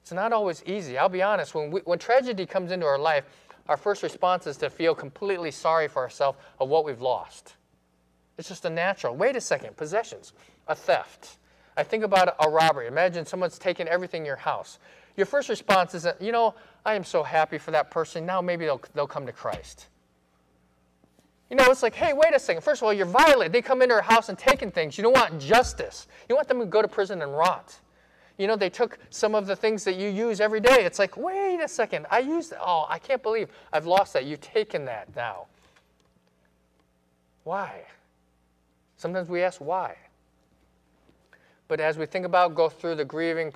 It's 0.05 0.11
not 0.11 0.31
always 0.33 0.61
easy. 0.67 0.99
I'll 0.99 1.09
be 1.09 1.23
honest, 1.23 1.55
when, 1.55 1.71
we, 1.71 1.81
when 1.81 1.97
tragedy 1.97 2.45
comes 2.45 2.71
into 2.71 2.85
our 2.85 2.99
life, 2.99 3.23
our 3.67 3.75
first 3.75 4.03
response 4.03 4.45
is 4.45 4.55
to 4.57 4.69
feel 4.69 4.93
completely 4.93 5.49
sorry 5.49 5.87
for 5.87 6.03
ourselves 6.03 6.37
of 6.59 6.69
what 6.69 6.85
we've 6.85 7.01
lost. 7.01 7.55
It's 8.37 8.47
just 8.47 8.65
a 8.65 8.69
natural. 8.69 9.15
Wait 9.15 9.35
a 9.35 9.41
second, 9.41 9.75
possessions, 9.77 10.33
a 10.67 10.75
theft, 10.75 11.37
I 11.75 11.81
think 11.81 12.03
about 12.03 12.35
a 12.39 12.47
robbery. 12.47 12.85
Imagine 12.85 13.25
someone's 13.25 13.57
taken 13.57 13.87
everything 13.87 14.21
in 14.21 14.27
your 14.27 14.35
house. 14.35 14.77
Your 15.17 15.25
first 15.25 15.49
response 15.49 15.95
is 15.95 16.03
that, 16.03 16.21
you 16.21 16.31
know, 16.31 16.53
I 16.85 16.93
am 16.93 17.03
so 17.03 17.23
happy 17.23 17.57
for 17.57 17.71
that 17.71 17.89
person. 17.89 18.27
Now 18.27 18.41
maybe 18.41 18.65
they'll, 18.65 18.83
they'll 18.93 19.07
come 19.07 19.25
to 19.25 19.31
Christ. 19.31 19.87
You 21.49 21.55
know, 21.55 21.65
it's 21.71 21.81
like, 21.81 21.95
hey, 21.95 22.13
wait 22.13 22.35
a 22.35 22.39
second. 22.39 22.61
First 22.61 22.83
of 22.83 22.85
all, 22.85 22.93
you're 22.93 23.07
violent. 23.07 23.53
They 23.53 23.63
come 23.63 23.81
into 23.81 23.95
our 23.95 24.03
house 24.03 24.29
and 24.29 24.37
taking 24.37 24.69
things. 24.69 24.99
You 24.99 25.03
don't 25.03 25.13
want 25.13 25.41
justice. 25.41 26.05
You 26.29 26.35
want 26.35 26.47
them 26.47 26.59
to 26.59 26.67
go 26.67 26.83
to 26.83 26.87
prison 26.87 27.23
and 27.23 27.35
rot. 27.35 27.79
You 28.37 28.47
know, 28.47 28.55
they 28.55 28.69
took 28.69 28.97
some 29.09 29.33
of 29.33 29.47
the 29.47 29.55
things 29.55 29.83
that 29.85 29.95
you 29.95 30.09
use 30.09 30.41
every 30.41 30.59
day. 30.59 30.83
It's 30.83 30.99
like, 30.99 31.15
wait 31.15 31.61
a 31.61 31.67
second. 31.67 32.05
I 32.11 32.19
used. 32.19 32.53
Oh, 32.59 32.85
I 32.89 32.99
can't 32.99 33.23
believe 33.23 33.49
I've 33.71 33.85
lost 33.85 34.13
that. 34.13 34.25
You've 34.25 34.41
taken 34.41 34.85
that 34.85 35.15
now. 35.15 35.45
Why? 37.43 37.83
Sometimes 38.97 39.29
we 39.29 39.41
ask 39.41 39.61
why. 39.61 39.95
But 41.67 41.79
as 41.79 41.97
we 41.97 42.05
think 42.05 42.25
about 42.25 42.55
go 42.55 42.69
through 42.69 42.95
the 42.95 43.05
grieving, 43.05 43.51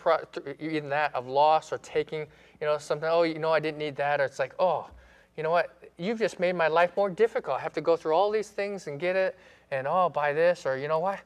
even 0.59 0.89
that 0.89 1.13
of 1.13 1.27
loss 1.27 1.71
or 1.71 1.77
taking, 1.79 2.21
you 2.21 2.67
know, 2.67 2.77
something, 2.77 3.07
oh, 3.11 3.23
you 3.23 3.37
know, 3.37 3.51
I 3.51 3.59
didn't 3.59 3.77
need 3.77 3.95
that. 3.97 4.19
Or 4.19 4.23
it's 4.23 4.39
like, 4.39 4.55
oh, 4.59 4.89
you 5.37 5.43
know 5.43 5.51
what? 5.51 5.77
You've 5.97 6.19
just 6.19 6.39
made 6.39 6.55
my 6.55 6.67
life 6.67 6.95
more 6.95 7.09
difficult. 7.09 7.57
I 7.57 7.61
have 7.61 7.73
to 7.73 7.81
go 7.81 7.95
through 7.95 8.13
all 8.13 8.31
these 8.31 8.49
things 8.49 8.87
and 8.87 8.99
get 8.99 9.15
it. 9.15 9.37
And, 9.71 9.85
oh, 9.87 10.09
buy 10.09 10.33
this. 10.33 10.65
Or, 10.65 10.77
you 10.77 10.87
know, 10.87 10.99
why? 10.99 11.19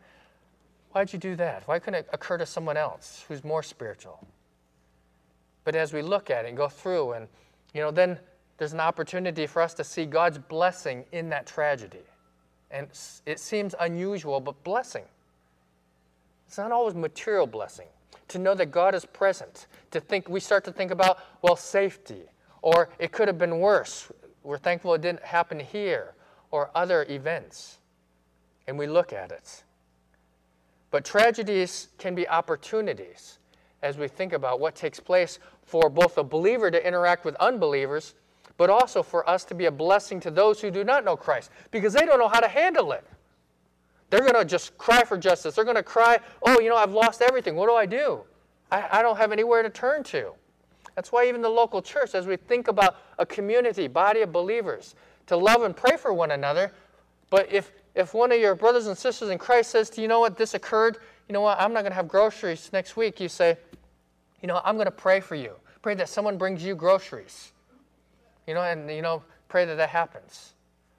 Why'd 0.93 1.11
you 1.11 1.19
do 1.19 1.35
that? 1.35 1.67
Why 1.67 1.79
couldn't 1.79 2.01
it 2.01 2.09
occur 2.13 2.37
to 2.37 2.45
someone 2.45 2.77
else 2.77 3.25
who's 3.27 3.43
more 3.43 3.63
spiritual? 3.63 4.25
But 5.63 5.75
as 5.75 5.91
we 5.91 6.01
look 6.01 6.29
at 6.29 6.45
it 6.45 6.49
and 6.49 6.57
go 6.57 6.69
through, 6.69 7.13
and, 7.13 7.27
you 7.73 7.81
know, 7.81 7.89
then 7.89 8.19
there's 8.57 8.73
an 8.73 8.79
opportunity 8.79 9.47
for 9.47 9.61
us 9.61 9.73
to 9.75 9.83
see 9.83 10.05
God's 10.05 10.37
blessing 10.37 11.03
in 11.11 11.29
that 11.29 11.47
tragedy. 11.47 12.03
And 12.69 12.87
it 13.25 13.39
seems 13.39 13.73
unusual, 13.79 14.39
but 14.39 14.63
blessing. 14.63 15.03
It's 16.47 16.57
not 16.59 16.71
always 16.71 16.93
material 16.93 17.47
blessing. 17.47 17.87
To 18.29 18.39
know 18.39 18.53
that 18.53 18.67
God 18.67 18.93
is 18.93 19.05
present, 19.05 19.67
to 19.91 19.99
think 19.99 20.29
we 20.29 20.39
start 20.39 20.63
to 20.65 20.71
think 20.71 20.91
about, 20.91 21.19
well, 21.41 21.55
safety, 21.55 22.21
or 22.61 22.89
it 22.99 23.11
could 23.11 23.27
have 23.27 23.37
been 23.37 23.59
worse. 23.59 24.11
We're 24.43 24.57
thankful 24.57 24.93
it 24.93 25.01
didn't 25.01 25.23
happen 25.23 25.59
here, 25.59 26.13
or 26.51 26.69
other 26.75 27.05
events. 27.09 27.79
And 28.67 28.77
we 28.77 28.85
look 28.85 29.11
at 29.11 29.31
it. 29.31 29.62
But 30.93 31.03
tragedies 31.03 31.87
can 31.97 32.13
be 32.13 32.29
opportunities 32.29 33.39
as 33.81 33.97
we 33.97 34.07
think 34.07 34.31
about 34.31 34.59
what 34.59 34.75
takes 34.75 34.99
place 34.99 35.39
for 35.63 35.89
both 35.89 36.19
a 36.19 36.23
believer 36.23 36.69
to 36.69 36.87
interact 36.87 37.25
with 37.25 37.33
unbelievers, 37.37 38.13
but 38.57 38.69
also 38.69 39.01
for 39.01 39.27
us 39.27 39.43
to 39.45 39.55
be 39.55 39.65
a 39.65 39.71
blessing 39.71 40.19
to 40.19 40.29
those 40.29 40.61
who 40.61 40.69
do 40.69 40.83
not 40.83 41.03
know 41.03 41.17
Christ 41.17 41.49
because 41.71 41.93
they 41.93 42.05
don't 42.05 42.19
know 42.19 42.27
how 42.27 42.39
to 42.39 42.47
handle 42.47 42.91
it. 42.91 43.03
They're 44.11 44.19
going 44.19 44.35
to 44.35 44.45
just 44.45 44.77
cry 44.77 45.03
for 45.03 45.17
justice. 45.17 45.55
They're 45.55 45.63
going 45.63 45.77
to 45.77 45.81
cry, 45.81 46.19
oh, 46.43 46.59
you 46.59 46.69
know, 46.69 46.77
I've 46.77 46.93
lost 46.93 47.23
everything. 47.23 47.55
What 47.55 47.69
do 47.69 47.73
I 47.73 47.87
do? 47.87 48.21
I, 48.71 48.99
I 48.99 49.01
don't 49.01 49.17
have 49.17 49.31
anywhere 49.31 49.63
to 49.63 49.71
turn 49.71 50.03
to. 50.03 50.33
That's 50.93 51.11
why 51.11 51.27
even 51.27 51.41
the 51.41 51.49
local 51.49 51.81
church, 51.81 52.13
as 52.13 52.27
we 52.27 52.37
think 52.37 52.67
about 52.67 52.97
a 53.17 53.25
community, 53.25 53.87
body 53.87 54.21
of 54.21 54.31
believers, 54.31 54.93
to 55.25 55.37
love 55.37 55.63
and 55.63 55.75
pray 55.75 55.97
for 55.97 56.13
one 56.13 56.29
another, 56.29 56.71
but 57.31 57.51
if 57.51 57.71
if 57.95 58.13
one 58.13 58.31
of 58.31 58.39
your 58.39 58.55
brothers 58.55 58.87
and 58.87 58.97
sisters 58.97 59.29
in 59.29 59.37
Christ 59.37 59.71
says 59.71 59.89
to 59.91 60.01
you, 60.01 60.07
know 60.07 60.19
what, 60.19 60.37
this 60.37 60.53
occurred, 60.53 60.97
you 61.27 61.33
know 61.33 61.41
what, 61.41 61.59
I'm 61.59 61.73
not 61.73 61.81
going 61.81 61.91
to 61.91 61.95
have 61.95 62.07
groceries 62.07 62.69
next 62.73 62.97
week, 62.97 63.19
you 63.19 63.29
say, 63.29 63.57
you 64.41 64.47
know, 64.47 64.61
I'm 64.63 64.75
going 64.75 64.85
to 64.85 64.91
pray 64.91 65.19
for 65.19 65.35
you. 65.35 65.53
Pray 65.81 65.95
that 65.95 66.09
someone 66.09 66.37
brings 66.37 66.63
you 66.63 66.75
groceries. 66.75 67.51
You 68.47 68.53
know, 68.53 68.61
and, 68.61 68.89
you 68.89 69.01
know, 69.01 69.23
pray 69.47 69.65
that 69.65 69.75
that 69.75 69.89
happens. 69.89 70.53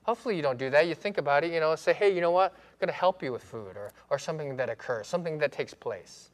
Hopefully 0.05 0.37
you 0.37 0.43
don't 0.43 0.59
do 0.59 0.71
that. 0.71 0.87
You 0.87 0.95
think 0.95 1.19
about 1.19 1.45
it, 1.45 1.53
you 1.53 1.61
know, 1.61 1.75
say, 1.77 1.93
hey, 1.93 2.15
you 2.15 2.21
know 2.21 2.31
what, 2.31 2.53
I'm 2.53 2.79
going 2.79 2.89
to 2.89 2.95
help 2.95 3.23
you 3.23 3.33
with 3.33 3.43
food 3.43 3.77
or, 3.77 3.93
or 4.11 4.19
something 4.19 4.57
that 4.57 4.69
occurs, 4.69 5.07
something 5.07 5.39
that 5.39 5.53
takes 5.53 5.75
place. 5.75 6.31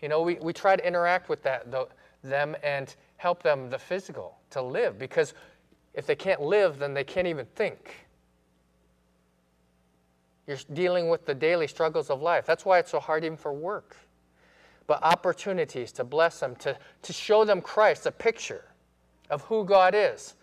You 0.00 0.08
know, 0.08 0.22
we, 0.22 0.34
we 0.34 0.52
try 0.52 0.76
to 0.76 0.86
interact 0.86 1.28
with 1.28 1.42
that, 1.42 1.70
the, 1.70 1.88
them 2.22 2.56
and 2.62 2.94
help 3.16 3.42
them, 3.42 3.70
the 3.70 3.78
physical, 3.78 4.38
to 4.50 4.62
live 4.62 4.98
because 4.98 5.34
if 5.94 6.06
they 6.06 6.16
can't 6.16 6.40
live, 6.40 6.78
then 6.78 6.94
they 6.94 7.04
can't 7.04 7.26
even 7.26 7.46
think. 7.54 8.03
You're 10.46 10.58
dealing 10.72 11.08
with 11.08 11.24
the 11.24 11.34
daily 11.34 11.66
struggles 11.66 12.10
of 12.10 12.20
life. 12.20 12.44
That's 12.44 12.64
why 12.64 12.78
it's 12.78 12.90
so 12.90 13.00
hard 13.00 13.24
even 13.24 13.36
for 13.36 13.52
work. 13.52 13.96
But 14.86 15.02
opportunities 15.02 15.92
to 15.92 16.04
bless 16.04 16.40
them, 16.40 16.54
to, 16.56 16.76
to 17.02 17.12
show 17.12 17.44
them 17.44 17.60
Christ, 17.62 18.06
a 18.06 18.12
picture 18.12 18.64
of 19.30 19.42
who 19.42 19.64
God 19.64 19.94
is. 19.96 20.34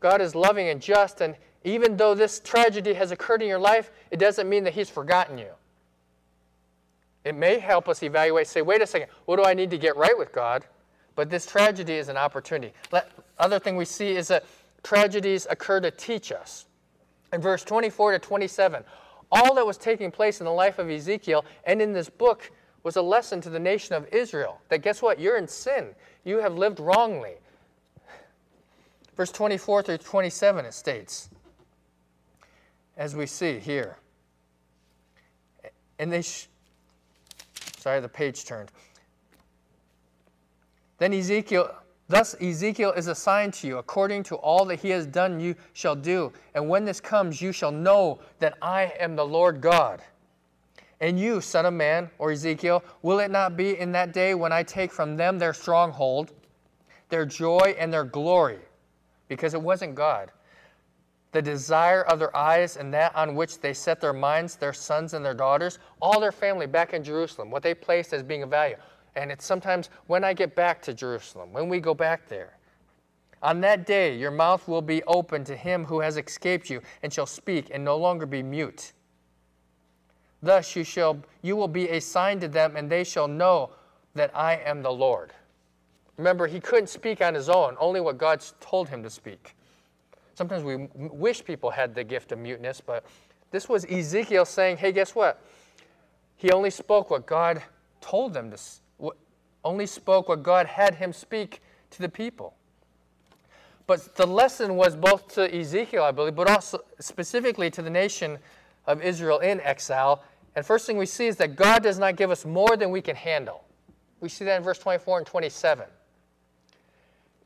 God 0.00 0.20
is 0.20 0.34
loving 0.34 0.68
and 0.68 0.80
just, 0.80 1.20
and 1.20 1.34
even 1.64 1.96
though 1.96 2.14
this 2.14 2.40
tragedy 2.40 2.94
has 2.94 3.10
occurred 3.10 3.42
in 3.42 3.48
your 3.48 3.58
life, 3.58 3.90
it 4.10 4.18
doesn't 4.18 4.48
mean 4.48 4.64
that 4.64 4.74
He's 4.74 4.90
forgotten 4.90 5.38
you. 5.38 5.50
It 7.24 7.34
may 7.34 7.58
help 7.58 7.88
us 7.88 8.02
evaluate, 8.02 8.46
say, 8.46 8.62
wait 8.62 8.80
a 8.80 8.86
second, 8.86 9.08
what 9.26 9.36
do 9.36 9.44
I 9.44 9.52
need 9.52 9.70
to 9.70 9.78
get 9.78 9.96
right 9.96 10.16
with 10.16 10.32
God? 10.32 10.64
But 11.14 11.28
this 11.28 11.44
tragedy 11.44 11.94
is 11.94 12.08
an 12.08 12.16
opportunity. 12.16 12.72
Let, 12.92 13.10
other 13.38 13.58
thing 13.58 13.76
we 13.76 13.84
see 13.84 14.16
is 14.16 14.28
that 14.28 14.44
tragedies 14.82 15.46
occur 15.50 15.80
to 15.80 15.90
teach 15.90 16.32
us. 16.32 16.64
In 17.32 17.40
verse 17.40 17.62
24 17.62 18.12
to 18.12 18.18
27, 18.18 18.82
all 19.32 19.54
that 19.54 19.66
was 19.66 19.76
taking 19.76 20.10
place 20.10 20.40
in 20.40 20.44
the 20.44 20.52
life 20.52 20.78
of 20.78 20.90
Ezekiel 20.90 21.44
and 21.64 21.80
in 21.80 21.92
this 21.92 22.08
book 22.08 22.50
was 22.82 22.96
a 22.96 23.02
lesson 23.02 23.40
to 23.42 23.50
the 23.50 23.58
nation 23.58 23.94
of 23.94 24.06
Israel 24.12 24.60
that 24.68 24.82
guess 24.82 25.02
what? 25.02 25.20
You're 25.20 25.36
in 25.36 25.46
sin. 25.46 25.94
You 26.24 26.38
have 26.38 26.56
lived 26.56 26.80
wrongly. 26.80 27.34
Verse 29.16 29.30
24 29.32 29.82
through 29.82 29.98
27, 29.98 30.64
it 30.64 30.72
states, 30.72 31.28
as 32.96 33.14
we 33.14 33.26
see 33.26 33.58
here. 33.58 33.98
And 35.98 36.10
they, 36.10 36.22
sorry, 36.22 38.00
the 38.00 38.08
page 38.08 38.46
turned. 38.46 38.70
Then 40.96 41.12
Ezekiel 41.12 41.74
Thus 42.10 42.34
Ezekiel 42.42 42.90
is 42.94 43.06
assigned 43.06 43.54
to 43.54 43.68
you, 43.68 43.78
according 43.78 44.24
to 44.24 44.34
all 44.34 44.64
that 44.64 44.80
he 44.80 44.90
has 44.90 45.06
done, 45.06 45.38
you 45.38 45.54
shall 45.74 45.94
do. 45.94 46.32
And 46.56 46.68
when 46.68 46.84
this 46.84 47.00
comes, 47.00 47.40
you 47.40 47.52
shall 47.52 47.70
know 47.70 48.18
that 48.40 48.58
I 48.60 48.92
am 48.98 49.14
the 49.14 49.24
Lord 49.24 49.60
God. 49.60 50.02
And 51.00 51.20
you, 51.20 51.40
son 51.40 51.66
of 51.66 51.74
man, 51.74 52.10
or 52.18 52.32
Ezekiel, 52.32 52.82
will 53.02 53.20
it 53.20 53.30
not 53.30 53.56
be 53.56 53.78
in 53.78 53.92
that 53.92 54.12
day 54.12 54.34
when 54.34 54.50
I 54.50 54.64
take 54.64 54.90
from 54.90 55.16
them 55.16 55.38
their 55.38 55.54
stronghold, 55.54 56.32
their 57.10 57.24
joy, 57.24 57.76
and 57.78 57.92
their 57.92 58.02
glory? 58.02 58.58
Because 59.28 59.54
it 59.54 59.62
wasn't 59.62 59.94
God. 59.94 60.32
The 61.30 61.40
desire 61.40 62.02
of 62.02 62.18
their 62.18 62.36
eyes 62.36 62.76
and 62.76 62.92
that 62.92 63.14
on 63.14 63.36
which 63.36 63.60
they 63.60 63.72
set 63.72 64.00
their 64.00 64.12
minds, 64.12 64.56
their 64.56 64.72
sons 64.72 65.14
and 65.14 65.24
their 65.24 65.32
daughters, 65.32 65.78
all 66.02 66.18
their 66.18 66.32
family 66.32 66.66
back 66.66 66.92
in 66.92 67.04
Jerusalem, 67.04 67.52
what 67.52 67.62
they 67.62 67.72
placed 67.72 68.12
as 68.12 68.24
being 68.24 68.42
of 68.42 68.50
value. 68.50 68.74
And 69.16 69.30
it's 69.30 69.44
sometimes 69.44 69.90
when 70.06 70.24
I 70.24 70.32
get 70.32 70.54
back 70.54 70.82
to 70.82 70.94
Jerusalem, 70.94 71.52
when 71.52 71.68
we 71.68 71.80
go 71.80 71.94
back 71.94 72.28
there. 72.28 72.56
On 73.42 73.60
that 73.62 73.86
day, 73.86 74.16
your 74.16 74.30
mouth 74.30 74.68
will 74.68 74.82
be 74.82 75.02
open 75.04 75.44
to 75.44 75.56
him 75.56 75.84
who 75.84 76.00
has 76.00 76.16
escaped 76.18 76.68
you, 76.68 76.82
and 77.02 77.12
shall 77.12 77.26
speak, 77.26 77.70
and 77.72 77.82
no 77.84 77.96
longer 77.96 78.26
be 78.26 78.42
mute. 78.42 78.92
Thus 80.42 80.76
you 80.76 80.84
shall 80.84 81.18
you 81.42 81.56
will 81.56 81.68
be 81.68 81.88
a 81.88 82.00
sign 82.00 82.40
to 82.40 82.48
them, 82.48 82.76
and 82.76 82.90
they 82.90 83.04
shall 83.04 83.28
know 83.28 83.70
that 84.14 84.30
I 84.36 84.56
am 84.56 84.82
the 84.82 84.92
Lord. 84.92 85.32
Remember, 86.16 86.46
he 86.46 86.60
couldn't 86.60 86.88
speak 86.88 87.22
on 87.22 87.34
his 87.34 87.48
own, 87.48 87.76
only 87.80 88.00
what 88.00 88.18
God 88.18 88.44
told 88.60 88.90
him 88.90 89.02
to 89.02 89.10
speak. 89.10 89.54
Sometimes 90.34 90.62
we 90.62 90.88
wish 90.94 91.42
people 91.44 91.70
had 91.70 91.94
the 91.94 92.04
gift 92.04 92.32
of 92.32 92.38
muteness, 92.38 92.80
but 92.84 93.04
this 93.50 93.68
was 93.68 93.84
Ezekiel 93.86 94.44
saying, 94.44 94.76
hey, 94.76 94.92
guess 94.92 95.14
what? 95.14 95.42
He 96.36 96.50
only 96.50 96.70
spoke 96.70 97.10
what 97.10 97.26
God 97.26 97.62
told 98.00 98.34
them 98.34 98.50
to 98.50 98.58
only 99.64 99.86
spoke 99.86 100.28
what 100.28 100.42
God 100.42 100.66
had 100.66 100.94
him 100.94 101.12
speak 101.12 101.60
to 101.90 102.02
the 102.02 102.08
people. 102.08 102.54
But 103.86 104.14
the 104.14 104.26
lesson 104.26 104.76
was 104.76 104.94
both 104.94 105.34
to 105.34 105.52
Ezekiel, 105.52 106.04
I 106.04 106.12
believe, 106.12 106.36
but 106.36 106.48
also 106.48 106.80
specifically 107.00 107.70
to 107.70 107.82
the 107.82 107.90
nation 107.90 108.38
of 108.86 109.02
Israel 109.02 109.40
in 109.40 109.60
exile. 109.60 110.22
And 110.54 110.64
first 110.64 110.86
thing 110.86 110.96
we 110.96 111.06
see 111.06 111.26
is 111.26 111.36
that 111.36 111.56
God 111.56 111.82
does 111.82 111.98
not 111.98 112.16
give 112.16 112.30
us 112.30 112.44
more 112.44 112.76
than 112.76 112.90
we 112.90 113.02
can 113.02 113.16
handle. 113.16 113.64
We 114.20 114.28
see 114.28 114.44
that 114.44 114.56
in 114.56 114.62
verse 114.62 114.78
24 114.78 115.18
and 115.18 115.26
27. 115.26 115.86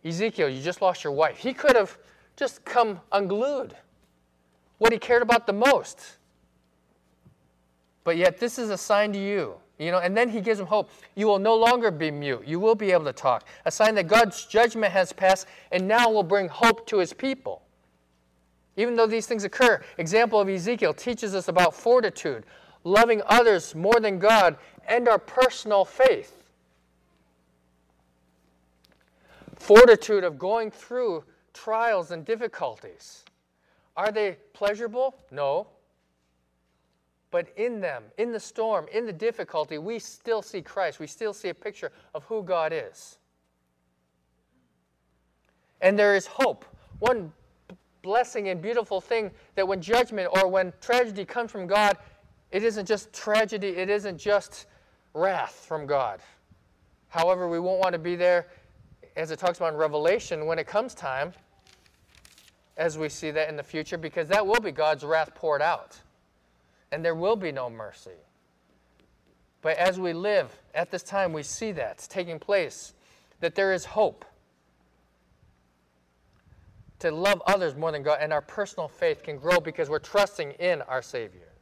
Ezekiel, 0.05 0.49
you 0.51 0.63
just 0.63 0.83
lost 0.83 1.03
your 1.03 1.13
wife. 1.13 1.39
He 1.39 1.55
could 1.55 1.77
have 1.77 1.97
just 2.37 2.65
come 2.65 3.01
unglued. 3.11 3.75
What 4.79 4.93
he 4.93 4.99
cared 4.99 5.23
about 5.23 5.47
the 5.47 5.53
most. 5.53 6.17
But 8.03 8.19
yet, 8.19 8.39
this 8.39 8.59
is 8.59 8.69
a 8.69 8.77
sign 8.77 9.13
to 9.15 9.19
you 9.19 9.55
you 9.85 9.91
know, 9.91 9.99
and 9.99 10.17
then 10.17 10.29
he 10.29 10.41
gives 10.41 10.59
them 10.59 10.67
hope. 10.67 10.91
You 11.15 11.27
will 11.27 11.39
no 11.39 11.55
longer 11.55 11.91
be 11.91 12.11
mute. 12.11 12.43
You 12.47 12.59
will 12.59 12.75
be 12.75 12.93
able 12.93 13.05
to 13.05 13.13
talk. 13.13 13.47
A 13.65 13.71
sign 13.71 13.95
that 13.97 14.09
God's 14.09 14.47
judgment 14.47 14.93
has 14.93 15.13
passed 15.13 15.47
and 15.73 15.87
now 15.87 16.11
will 16.11 16.23
bring 16.23 16.49
hope 16.49 16.87
to 16.89 16.99
his 16.99 17.13
people. 17.13 17.63
Even 18.77 18.97
though 18.97 19.07
these 19.07 19.27
things 19.27 19.45
occur, 19.45 19.83
example 19.99 20.41
of 20.41 20.49
Ezekiel 20.49 20.95
teaches 20.95 21.35
us 21.35 21.49
about 21.49 21.75
fortitude, 21.75 22.45
loving 22.83 23.23
others 23.27 23.75
more 23.75 24.01
than 24.01 24.19
God, 24.19 24.57
and 24.89 25.09
our 25.09 25.19
personal 25.19 25.85
faith. 25.85 26.43
Fortitude 29.57 30.25
of 30.25 30.39
going 30.39 30.71
through 30.71 31.25
trials 31.53 32.11
and 32.11 32.25
difficulties. 32.25 33.25
Are 33.97 34.11
they 34.11 34.39
pleasurable? 34.53 35.15
No. 35.31 35.69
But 37.35 37.49
in 37.57 37.81
them, 37.81 38.05
in 38.17 38.31
the 38.31 38.39
storm, 38.39 38.87
in 38.93 39.07
the 39.07 39.13
difficulty, 39.13 39.77
we 39.79 39.99
still 39.99 40.41
see 40.41 40.63
Christ. 40.63 41.01
We 41.01 41.09
still 41.09 41.33
see 41.33 41.49
a 41.49 41.55
picture 41.55 41.91
of 42.15 42.23
who 42.23 42.45
God 42.45 42.73
is. 42.73 43.19
And 45.81 45.99
there 45.99 46.15
is 46.15 46.29
hope. 46.29 46.65
One 47.01 47.33
blessing 48.03 48.51
and 48.51 48.63
beautiful 48.63 49.01
thing 49.01 49.33
that 49.57 49.67
when 49.67 49.83
judgment 49.83 50.29
or 50.31 50.47
when 50.47 50.73
tragedy 50.81 51.25
comes 51.25 51.51
from 51.51 51.67
God, 51.67 51.99
it 52.53 52.63
isn't 52.63 52.87
just 52.87 53.13
tragedy, 53.13 53.71
it 53.71 53.91
isn't 53.91 54.17
just 54.17 54.67
wrath 55.13 55.65
from 55.67 55.87
God. 55.87 56.21
However, 57.09 57.49
we 57.49 57.59
won't 57.59 57.81
want 57.81 57.95
to 57.95 57.99
be 57.99 58.15
there, 58.15 58.47
as 59.17 59.33
it 59.33 59.41
talks 59.41 59.59
about 59.59 59.73
in 59.73 59.77
Revelation, 59.81 60.47
when 60.47 60.61
it 60.61 60.69
comes 60.69 60.95
time, 60.95 61.33
as 62.77 62.97
we 62.97 63.09
see 63.09 63.33
that 63.33 63.49
in 63.49 63.57
the 63.57 63.65
future, 63.65 63.99
because 63.99 64.29
that 64.29 64.47
will 64.47 64.61
be 64.61 64.71
God's 64.71 65.03
wrath 65.03 65.35
poured 65.35 65.63
out 65.63 65.99
and 66.95 67.05
there 67.05 67.17
will 67.17 67.35
be 67.35 67.51
no 67.51 67.69
mercy. 67.69 68.19
But 69.63 69.77
as 69.79 69.99
we 69.99 70.13
live 70.13 70.57
at 70.75 70.93
this 70.93 71.03
time, 71.03 71.33
we 71.33 71.43
see 71.43 71.73
that 71.73 71.93
it's 71.93 72.07
taking 72.07 72.39
place, 72.39 72.95
that 73.41 73.57
there 73.57 73.73
is 73.73 73.85
hope 73.85 74.25
to 77.01 77.11
love 77.11 77.43
others 77.47 77.75
more 77.75 77.91
than 77.91 78.05
God, 78.05 78.19
and 78.21 78.33
our 78.33 78.41
personal 78.41 78.87
faith 78.87 79.25
can 79.25 79.39
grow 79.39 79.59
because 79.59 79.91
we're 79.91 79.99
trusting 79.99 80.53
in 80.53 80.83
our 80.83 81.03
Savior. 81.03 81.53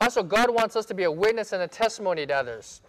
Also, 0.00 0.22
God 0.22 0.50
wants 0.50 0.76
us 0.76 0.84
to 0.86 0.94
be 0.94 1.04
a 1.04 1.10
witness 1.10 1.52
and 1.52 1.62
a 1.62 1.68
testimony 1.68 2.26
to 2.26 2.34
others. 2.34 2.82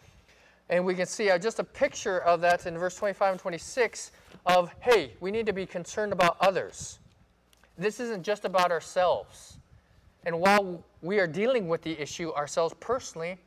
And 0.70 0.86
we 0.86 0.94
can 0.94 1.06
see 1.06 1.30
uh, 1.30 1.38
just 1.38 1.60
a 1.60 1.64
picture 1.64 2.20
of 2.20 2.42
that 2.42 2.66
in 2.66 2.78
verse 2.78 2.96
25 2.96 3.32
and 3.32 3.40
26 3.40 4.12
of, 4.46 4.74
hey, 4.82 5.14
we 5.22 5.32
need 5.32 5.46
to 5.46 5.54
be 5.54 5.66
concerned 5.66 6.12
about 6.12 6.36
others. 6.42 7.00
This 7.78 8.00
isn't 8.02 8.24
just 8.24 8.44
about 8.44 8.72
ourselves. 8.72 9.58
And 10.26 10.40
while 10.40 10.84
we 11.02 11.20
are 11.20 11.28
dealing 11.28 11.68
with 11.68 11.82
the 11.82 12.00
issue 12.00 12.32
ourselves 12.34 12.76
personally, 12.80 13.38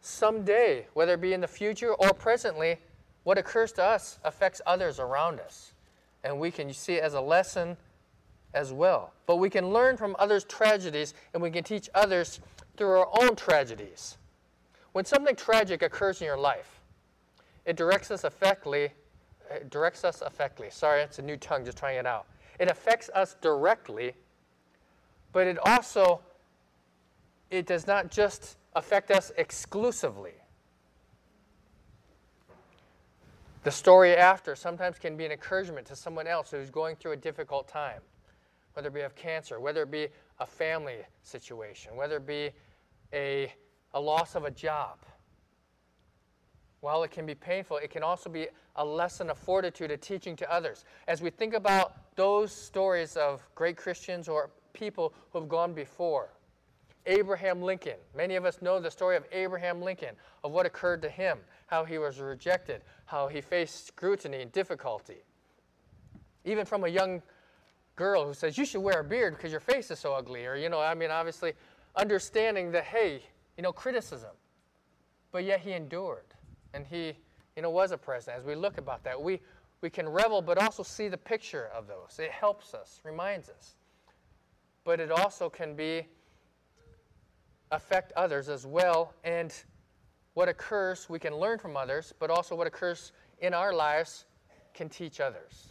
someday, 0.00 0.86
whether 0.94 1.14
it 1.14 1.20
be 1.20 1.32
in 1.32 1.40
the 1.40 1.48
future 1.48 1.94
or 1.94 2.12
presently, 2.12 2.78
what 3.22 3.38
occurs 3.38 3.72
to 3.72 3.82
us 3.82 4.18
affects 4.24 4.60
others 4.66 4.98
around 4.98 5.40
us. 5.40 5.72
And 6.24 6.38
we 6.38 6.50
can 6.50 6.72
see 6.72 6.94
it 6.94 7.02
as 7.02 7.14
a 7.14 7.20
lesson 7.20 7.76
as 8.54 8.72
well. 8.72 9.12
But 9.26 9.36
we 9.36 9.50
can 9.50 9.70
learn 9.70 9.96
from 9.96 10.16
others' 10.18 10.44
tragedies 10.44 11.14
and 11.32 11.42
we 11.42 11.50
can 11.50 11.64
teach 11.64 11.88
others 11.94 12.40
through 12.76 12.98
our 12.98 13.08
own 13.20 13.36
tragedies. 13.36 14.16
When 14.92 15.04
something 15.04 15.34
tragic 15.36 15.82
occurs 15.82 16.20
in 16.20 16.26
your 16.26 16.38
life, 16.38 16.80
it 17.64 17.76
directs 17.76 18.10
us 18.10 18.24
effectively, 18.24 18.90
directs 19.70 20.04
us 20.04 20.22
effectively. 20.24 20.70
Sorry, 20.70 21.02
it's 21.02 21.18
a 21.18 21.22
new 21.22 21.36
tongue, 21.36 21.64
just 21.64 21.78
trying 21.78 21.98
it 21.98 22.06
out. 22.06 22.26
It 22.58 22.70
affects 22.70 23.10
us 23.14 23.36
directly, 23.40 24.14
but 25.34 25.48
it 25.48 25.58
also 25.66 26.20
it 27.50 27.66
does 27.66 27.86
not 27.86 28.10
just 28.10 28.56
affect 28.74 29.10
us 29.10 29.30
exclusively. 29.36 30.32
The 33.64 33.70
story 33.70 34.16
after 34.16 34.56
sometimes 34.56 34.98
can 34.98 35.16
be 35.16 35.26
an 35.26 35.32
encouragement 35.32 35.86
to 35.88 35.96
someone 35.96 36.26
else 36.26 36.50
who's 36.50 36.70
going 36.70 36.96
through 36.96 37.12
a 37.12 37.16
difficult 37.16 37.68
time, 37.68 38.00
whether 38.72 38.88
it 38.88 38.94
be 38.94 39.00
of 39.00 39.14
cancer, 39.14 39.60
whether 39.60 39.82
it 39.82 39.90
be 39.90 40.08
a 40.38 40.46
family 40.46 40.98
situation, 41.22 41.96
whether 41.96 42.16
it 42.16 42.26
be 42.26 42.50
a, 43.12 43.52
a 43.94 44.00
loss 44.00 44.34
of 44.34 44.44
a 44.44 44.50
job. 44.50 44.98
While 46.80 47.02
it 47.02 47.10
can 47.10 47.24
be 47.24 47.34
painful, 47.34 47.78
it 47.78 47.90
can 47.90 48.02
also 48.02 48.28
be 48.28 48.48
a 48.76 48.84
lesson 48.84 49.30
of 49.30 49.38
fortitude, 49.38 49.90
a 49.90 49.96
teaching 49.96 50.36
to 50.36 50.52
others. 50.52 50.84
As 51.08 51.22
we 51.22 51.30
think 51.30 51.54
about 51.54 52.14
those 52.16 52.52
stories 52.52 53.16
of 53.16 53.42
great 53.54 53.76
Christians 53.76 54.28
or 54.28 54.50
people 54.74 55.14
who 55.32 55.40
have 55.40 55.48
gone 55.48 55.72
before, 55.72 56.28
Abraham 57.06 57.62
Lincoln. 57.62 57.96
Many 58.14 58.36
of 58.36 58.44
us 58.44 58.60
know 58.60 58.78
the 58.78 58.90
story 58.90 59.16
of 59.16 59.24
Abraham 59.32 59.80
Lincoln, 59.80 60.14
of 60.42 60.52
what 60.52 60.66
occurred 60.66 61.00
to 61.02 61.08
him, 61.08 61.38
how 61.66 61.84
he 61.84 61.98
was 61.98 62.20
rejected, 62.20 62.82
how 63.06 63.28
he 63.28 63.40
faced 63.40 63.86
scrutiny 63.86 64.42
and 64.42 64.52
difficulty. 64.52 65.24
Even 66.44 66.64
from 66.64 66.84
a 66.84 66.88
young 66.88 67.22
girl 67.96 68.26
who 68.26 68.34
says, 68.34 68.58
You 68.58 68.64
should 68.64 68.82
wear 68.82 69.00
a 69.00 69.04
beard 69.04 69.36
because 69.36 69.50
your 69.50 69.60
face 69.60 69.90
is 69.90 69.98
so 69.98 70.12
ugly. 70.12 70.46
Or, 70.46 70.56
you 70.56 70.68
know, 70.68 70.80
I 70.80 70.94
mean, 70.94 71.10
obviously 71.10 71.52
understanding 71.96 72.70
that, 72.72 72.84
hey, 72.84 73.22
you 73.56 73.62
know, 73.62 73.72
criticism. 73.72 74.30
But 75.32 75.44
yet 75.44 75.60
he 75.60 75.72
endured 75.72 76.34
and 76.74 76.86
he, 76.86 77.14
you 77.56 77.62
know, 77.62 77.70
was 77.70 77.92
a 77.92 77.98
president. 77.98 78.40
As 78.40 78.46
we 78.46 78.54
look 78.54 78.78
about 78.78 79.04
that, 79.04 79.20
we, 79.20 79.40
we 79.80 79.90
can 79.90 80.08
revel 80.08 80.42
but 80.42 80.58
also 80.58 80.82
see 80.82 81.08
the 81.08 81.18
picture 81.18 81.70
of 81.74 81.86
those. 81.86 82.18
It 82.18 82.30
helps 82.30 82.74
us, 82.74 83.00
reminds 83.04 83.48
us. 83.48 83.74
But 84.84 85.00
it 85.00 85.10
also 85.10 85.48
can 85.48 85.74
be 85.74 86.06
affect 87.70 88.12
others 88.12 88.48
as 88.48 88.66
well. 88.66 89.14
And 89.24 89.52
what 90.34 90.48
occurs, 90.48 91.08
we 91.08 91.18
can 91.18 91.34
learn 91.36 91.58
from 91.58 91.76
others, 91.76 92.12
but 92.18 92.30
also 92.30 92.54
what 92.54 92.66
occurs 92.66 93.12
in 93.40 93.54
our 93.54 93.72
lives 93.72 94.26
can 94.74 94.88
teach 94.88 95.20
others. 95.20 95.68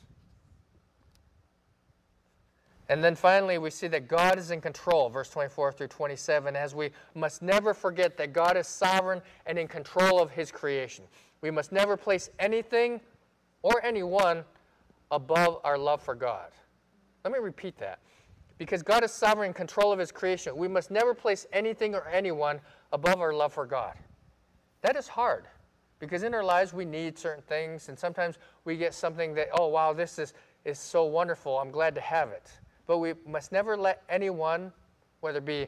And 2.90 3.04
then 3.04 3.16
finally, 3.16 3.58
we 3.58 3.70
see 3.70 3.88
that 3.88 4.08
God 4.08 4.38
is 4.38 4.52
in 4.52 4.60
control, 4.60 5.10
verse 5.10 5.30
24 5.30 5.72
through 5.72 5.88
27, 5.88 6.56
as 6.56 6.76
we 6.76 6.92
must 7.16 7.42
never 7.42 7.74
forget 7.74 8.18
that 8.18 8.34
God 8.34 8.58
is 8.58 8.68
sovereign 8.68 9.22
and 9.46 9.58
in 9.58 9.68
control 9.68 10.22
of 10.22 10.32
his 10.32 10.52
creation. 10.52 11.06
We 11.42 11.50
must 11.50 11.72
never 11.72 11.96
place 11.96 12.30
anything 12.40 13.00
or 13.62 13.84
anyone 13.84 14.44
above 15.12 15.60
our 15.64 15.78
love 15.78 16.02
for 16.02 16.14
God. 16.14 16.52
Let 17.24 17.32
me 17.32 17.40
repeat 17.40 17.78
that. 17.78 18.00
Because 18.64 18.82
God 18.82 19.04
is 19.04 19.12
sovereign 19.12 19.48
in 19.50 19.54
control 19.54 19.92
of 19.92 20.00
his 20.00 20.10
creation, 20.10 20.56
we 20.56 20.70
must 20.70 20.90
never 20.90 21.14
place 21.14 21.46
anything 21.52 21.94
or 21.94 22.08
anyone 22.08 22.62
above 22.94 23.20
our 23.20 23.34
love 23.34 23.52
for 23.52 23.66
God. 23.66 23.94
That 24.84 24.96
is 24.96 25.06
hard 25.06 25.48
because 26.00 26.24
in 26.24 26.34
our 26.34 26.46
lives 26.46 26.72
we 26.72 26.86
need 26.86 27.20
certain 27.20 27.44
things, 27.44 27.90
and 27.90 28.00
sometimes 28.00 28.38
we 28.64 28.78
get 28.78 28.94
something 28.94 29.34
that, 29.34 29.50
oh, 29.52 29.68
wow, 29.68 29.92
this 29.92 30.18
is, 30.18 30.34
is 30.64 30.80
so 30.80 31.04
wonderful, 31.04 31.60
I'm 31.60 31.72
glad 31.72 31.94
to 31.96 32.00
have 32.00 32.30
it. 32.30 32.50
But 32.88 33.00
we 33.00 33.16
must 33.28 33.52
never 33.52 33.76
let 33.76 34.02
anyone, 34.08 34.72
whether 35.20 35.40
it 35.40 35.46
be 35.46 35.68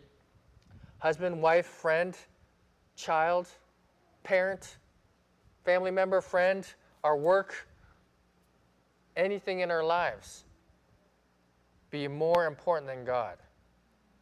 husband, 1.00 1.42
wife, 1.42 1.66
friend, 1.66 2.16
child, 2.96 3.50
parent, 4.24 4.78
family 5.66 5.92
member, 5.92 6.22
friend, 6.22 6.66
our 7.04 7.18
work, 7.18 7.68
anything 9.18 9.60
in 9.60 9.70
our 9.70 9.84
lives, 9.84 10.46
be 11.96 12.08
more 12.10 12.46
important 12.46 12.88
than 12.88 13.06
God 13.06 13.38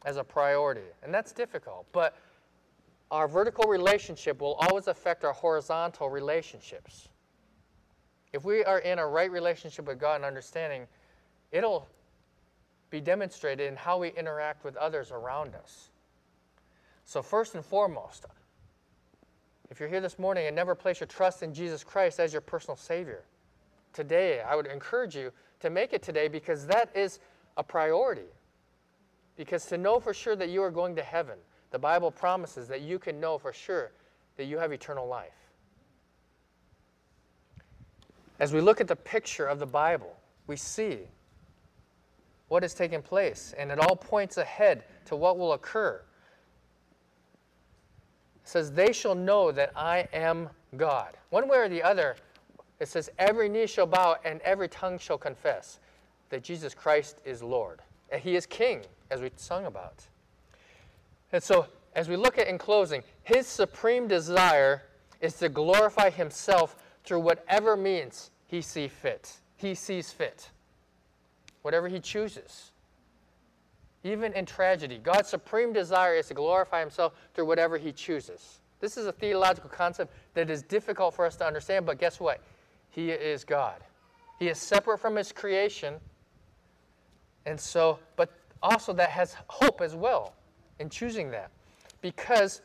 as 0.04 0.16
a 0.16 0.22
priority. 0.22 0.86
And 1.02 1.12
that's 1.12 1.32
difficult. 1.32 1.86
But 1.90 2.16
our 3.10 3.26
vertical 3.26 3.68
relationship 3.68 4.40
will 4.40 4.54
always 4.54 4.86
affect 4.86 5.24
our 5.24 5.32
horizontal 5.32 6.08
relationships. 6.08 7.08
If 8.32 8.44
we 8.44 8.64
are 8.64 8.78
in 8.78 9.00
a 9.00 9.06
right 9.06 9.30
relationship 9.30 9.86
with 9.86 9.98
God 9.98 10.16
and 10.16 10.24
understanding, 10.24 10.86
it'll 11.50 11.88
be 12.90 13.00
demonstrated 13.00 13.66
in 13.66 13.74
how 13.74 13.98
we 13.98 14.12
interact 14.12 14.64
with 14.64 14.76
others 14.76 15.10
around 15.10 15.56
us. 15.56 15.90
So, 17.04 17.22
first 17.22 17.56
and 17.56 17.64
foremost, 17.64 18.24
if 19.68 19.80
you're 19.80 19.88
here 19.88 20.00
this 20.00 20.18
morning 20.18 20.46
and 20.46 20.54
never 20.54 20.76
place 20.76 21.00
your 21.00 21.08
trust 21.08 21.42
in 21.42 21.52
Jesus 21.52 21.82
Christ 21.82 22.20
as 22.20 22.32
your 22.32 22.40
personal 22.40 22.76
Savior, 22.76 23.24
today 23.92 24.42
I 24.42 24.54
would 24.54 24.66
encourage 24.66 25.16
you 25.16 25.32
to 25.58 25.70
make 25.70 25.92
it 25.92 26.02
today 26.02 26.28
because 26.28 26.66
that 26.66 26.94
is 26.94 27.18
a 27.56 27.62
priority. 27.62 28.28
Because 29.36 29.66
to 29.66 29.78
know 29.78 30.00
for 30.00 30.14
sure 30.14 30.36
that 30.36 30.48
you 30.48 30.62
are 30.62 30.70
going 30.70 30.94
to 30.96 31.02
heaven, 31.02 31.38
the 31.70 31.78
Bible 31.78 32.10
promises 32.10 32.68
that 32.68 32.82
you 32.82 32.98
can 32.98 33.18
know 33.18 33.38
for 33.38 33.52
sure 33.52 33.90
that 34.36 34.44
you 34.44 34.58
have 34.58 34.72
eternal 34.72 35.06
life. 35.06 35.32
As 38.38 38.52
we 38.52 38.60
look 38.60 38.80
at 38.80 38.88
the 38.88 38.96
picture 38.96 39.46
of 39.46 39.58
the 39.58 39.66
Bible, 39.66 40.16
we 40.46 40.56
see 40.56 40.98
what 42.48 42.62
has 42.62 42.74
taken 42.74 43.02
place, 43.02 43.54
and 43.56 43.70
it 43.70 43.78
all 43.78 43.96
points 43.96 44.36
ahead 44.36 44.84
to 45.06 45.16
what 45.16 45.38
will 45.38 45.54
occur. 45.54 46.00
It 48.44 48.48
says, 48.48 48.72
They 48.72 48.92
shall 48.92 49.14
know 49.14 49.50
that 49.52 49.72
I 49.74 50.08
am 50.12 50.50
God. 50.76 51.16
One 51.30 51.48
way 51.48 51.58
or 51.58 51.68
the 51.68 51.82
other, 51.82 52.16
it 52.80 52.88
says, 52.88 53.10
Every 53.18 53.48
knee 53.48 53.66
shall 53.66 53.86
bow 53.86 54.16
and 54.24 54.40
every 54.42 54.68
tongue 54.68 54.98
shall 54.98 55.18
confess 55.18 55.78
that 56.34 56.42
Jesus 56.42 56.74
Christ 56.74 57.20
is 57.24 57.44
Lord. 57.44 57.78
And 58.10 58.20
he 58.20 58.34
is 58.34 58.44
King, 58.44 58.80
as 59.08 59.20
we 59.20 59.30
sung 59.36 59.66
about. 59.66 60.04
And 61.30 61.40
so, 61.40 61.66
as 61.94 62.08
we 62.08 62.16
look 62.16 62.38
at 62.38 62.48
in 62.48 62.58
closing, 62.58 63.04
his 63.22 63.46
supreme 63.46 64.08
desire 64.08 64.82
is 65.20 65.34
to 65.34 65.48
glorify 65.48 66.10
himself 66.10 66.74
through 67.04 67.20
whatever 67.20 67.76
means 67.76 68.32
he 68.48 68.60
see 68.62 68.88
fit. 68.88 69.36
He 69.58 69.76
sees 69.76 70.10
fit. 70.10 70.50
Whatever 71.62 71.86
he 71.86 72.00
chooses. 72.00 72.72
Even 74.02 74.32
in 74.32 74.44
tragedy, 74.44 74.98
God's 75.00 75.28
supreme 75.28 75.72
desire 75.72 76.16
is 76.16 76.26
to 76.26 76.34
glorify 76.34 76.80
himself 76.80 77.12
through 77.32 77.46
whatever 77.46 77.78
he 77.78 77.92
chooses. 77.92 78.58
This 78.80 78.96
is 78.96 79.06
a 79.06 79.12
theological 79.12 79.70
concept 79.70 80.12
that 80.34 80.50
is 80.50 80.62
difficult 80.62 81.14
for 81.14 81.26
us 81.26 81.36
to 81.36 81.46
understand, 81.46 81.86
but 81.86 82.00
guess 82.00 82.18
what? 82.18 82.40
He 82.90 83.12
is 83.12 83.44
God. 83.44 83.76
He 84.40 84.48
is 84.48 84.58
separate 84.58 84.98
from 84.98 85.14
his 85.14 85.30
creation 85.30 85.94
and 87.46 87.60
so, 87.60 87.98
but 88.16 88.30
also 88.62 88.92
that 88.94 89.10
has 89.10 89.36
hope 89.48 89.80
as 89.80 89.94
well 89.94 90.34
in 90.78 90.88
choosing 90.88 91.30
that. 91.30 91.50
Because 92.00 92.62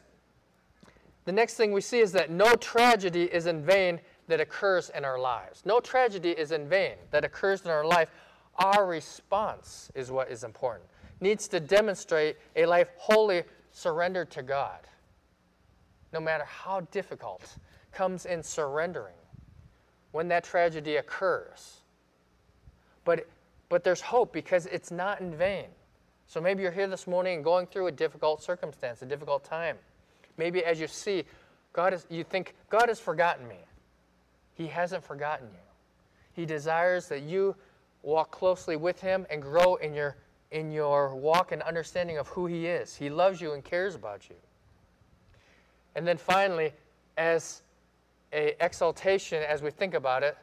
the 1.25 1.31
next 1.31 1.55
thing 1.55 1.71
we 1.71 1.81
see 1.81 1.99
is 1.99 2.11
that 2.13 2.31
no 2.31 2.55
tragedy 2.55 3.23
is 3.23 3.45
in 3.45 3.63
vain 3.63 3.99
that 4.27 4.39
occurs 4.39 4.89
in 4.95 5.03
our 5.03 5.19
lives. 5.19 5.63
No 5.65 5.79
tragedy 5.79 6.31
is 6.31 6.51
in 6.51 6.67
vain 6.67 6.95
that 7.11 7.25
occurs 7.25 7.61
in 7.61 7.71
our 7.71 7.85
life. 7.85 8.09
Our 8.57 8.85
response 8.85 9.91
is 9.95 10.11
what 10.11 10.29
is 10.29 10.43
important. 10.43 10.89
Needs 11.21 11.47
to 11.49 11.59
demonstrate 11.59 12.37
a 12.55 12.65
life 12.65 12.89
wholly 12.97 13.43
surrendered 13.71 14.29
to 14.31 14.43
God. 14.43 14.79
No 16.13 16.19
matter 16.19 16.45
how 16.45 16.81
difficult, 16.91 17.57
comes 17.91 18.25
in 18.25 18.41
surrendering 18.41 19.13
when 20.11 20.27
that 20.29 20.43
tragedy 20.43 20.97
occurs. 20.97 21.81
But 23.03 23.27
but 23.69 23.83
there's 23.83 24.01
hope 24.01 24.33
because 24.33 24.65
it's 24.65 24.91
not 24.91 25.21
in 25.21 25.35
vain. 25.35 25.65
So 26.27 26.41
maybe 26.41 26.61
you're 26.63 26.71
here 26.71 26.87
this 26.87 27.07
morning 27.07 27.35
and 27.35 27.43
going 27.43 27.67
through 27.67 27.87
a 27.87 27.91
difficult 27.91 28.43
circumstance, 28.43 29.01
a 29.01 29.05
difficult 29.05 29.43
time. 29.43 29.77
Maybe 30.37 30.63
as 30.63 30.79
you 30.79 30.87
see, 30.87 31.23
God 31.73 31.93
is, 31.93 32.05
you 32.09 32.23
think, 32.23 32.55
God 32.69 32.89
has 32.89 32.99
forgotten 32.99 33.47
me. 33.47 33.59
He 34.55 34.67
hasn't 34.67 35.03
forgotten 35.03 35.47
you. 35.47 35.59
He 36.33 36.45
desires 36.45 37.07
that 37.09 37.21
you 37.21 37.55
walk 38.03 38.31
closely 38.31 38.75
with 38.75 39.01
Him 39.01 39.25
and 39.29 39.41
grow 39.41 39.75
in 39.75 39.93
your, 39.93 40.17
in 40.51 40.71
your 40.71 41.15
walk 41.15 41.51
and 41.51 41.61
understanding 41.61 42.17
of 42.17 42.27
who 42.27 42.45
He 42.45 42.67
is. 42.67 42.95
He 42.95 43.09
loves 43.09 43.41
you 43.41 43.53
and 43.53 43.63
cares 43.63 43.95
about 43.95 44.29
you. 44.29 44.35
And 45.95 46.07
then 46.07 46.17
finally, 46.17 46.71
as 47.17 47.63
a 48.33 48.55
exaltation 48.63 49.43
as 49.43 49.61
we 49.61 49.71
think 49.71 49.93
about 49.93 50.23
it. 50.23 50.37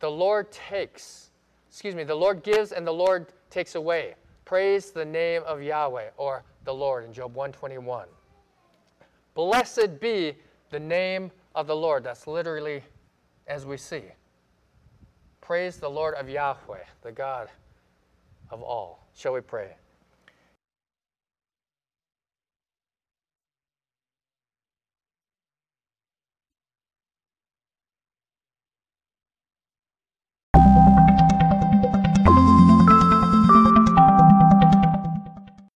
The 0.00 0.10
Lord 0.10 0.50
takes, 0.50 1.29
excuse 1.70 1.94
me, 1.94 2.02
the 2.02 2.14
Lord 2.14 2.42
gives 2.42 2.72
and 2.72 2.84
the 2.84 2.92
Lord 2.92 3.32
takes 3.48 3.76
away. 3.76 4.16
Praise 4.44 4.90
the 4.90 5.04
name 5.04 5.42
of 5.46 5.62
Yahweh 5.62 6.08
or 6.16 6.42
the 6.64 6.74
Lord 6.74 7.04
in 7.04 7.12
Job 7.12 7.34
121. 7.34 8.08
Blessed 9.34 10.00
be 10.00 10.34
the 10.70 10.80
name 10.80 11.30
of 11.54 11.68
the 11.68 11.76
Lord. 11.76 12.02
That's 12.02 12.26
literally 12.26 12.82
as 13.46 13.64
we 13.64 13.76
see. 13.76 14.02
Praise 15.40 15.76
the 15.76 15.88
Lord 15.88 16.14
of 16.14 16.28
Yahweh, 16.28 16.84
the 17.02 17.12
God 17.12 17.48
of 18.50 18.62
all. 18.62 19.06
Shall 19.14 19.32
we 19.32 19.40
pray? 19.40 19.76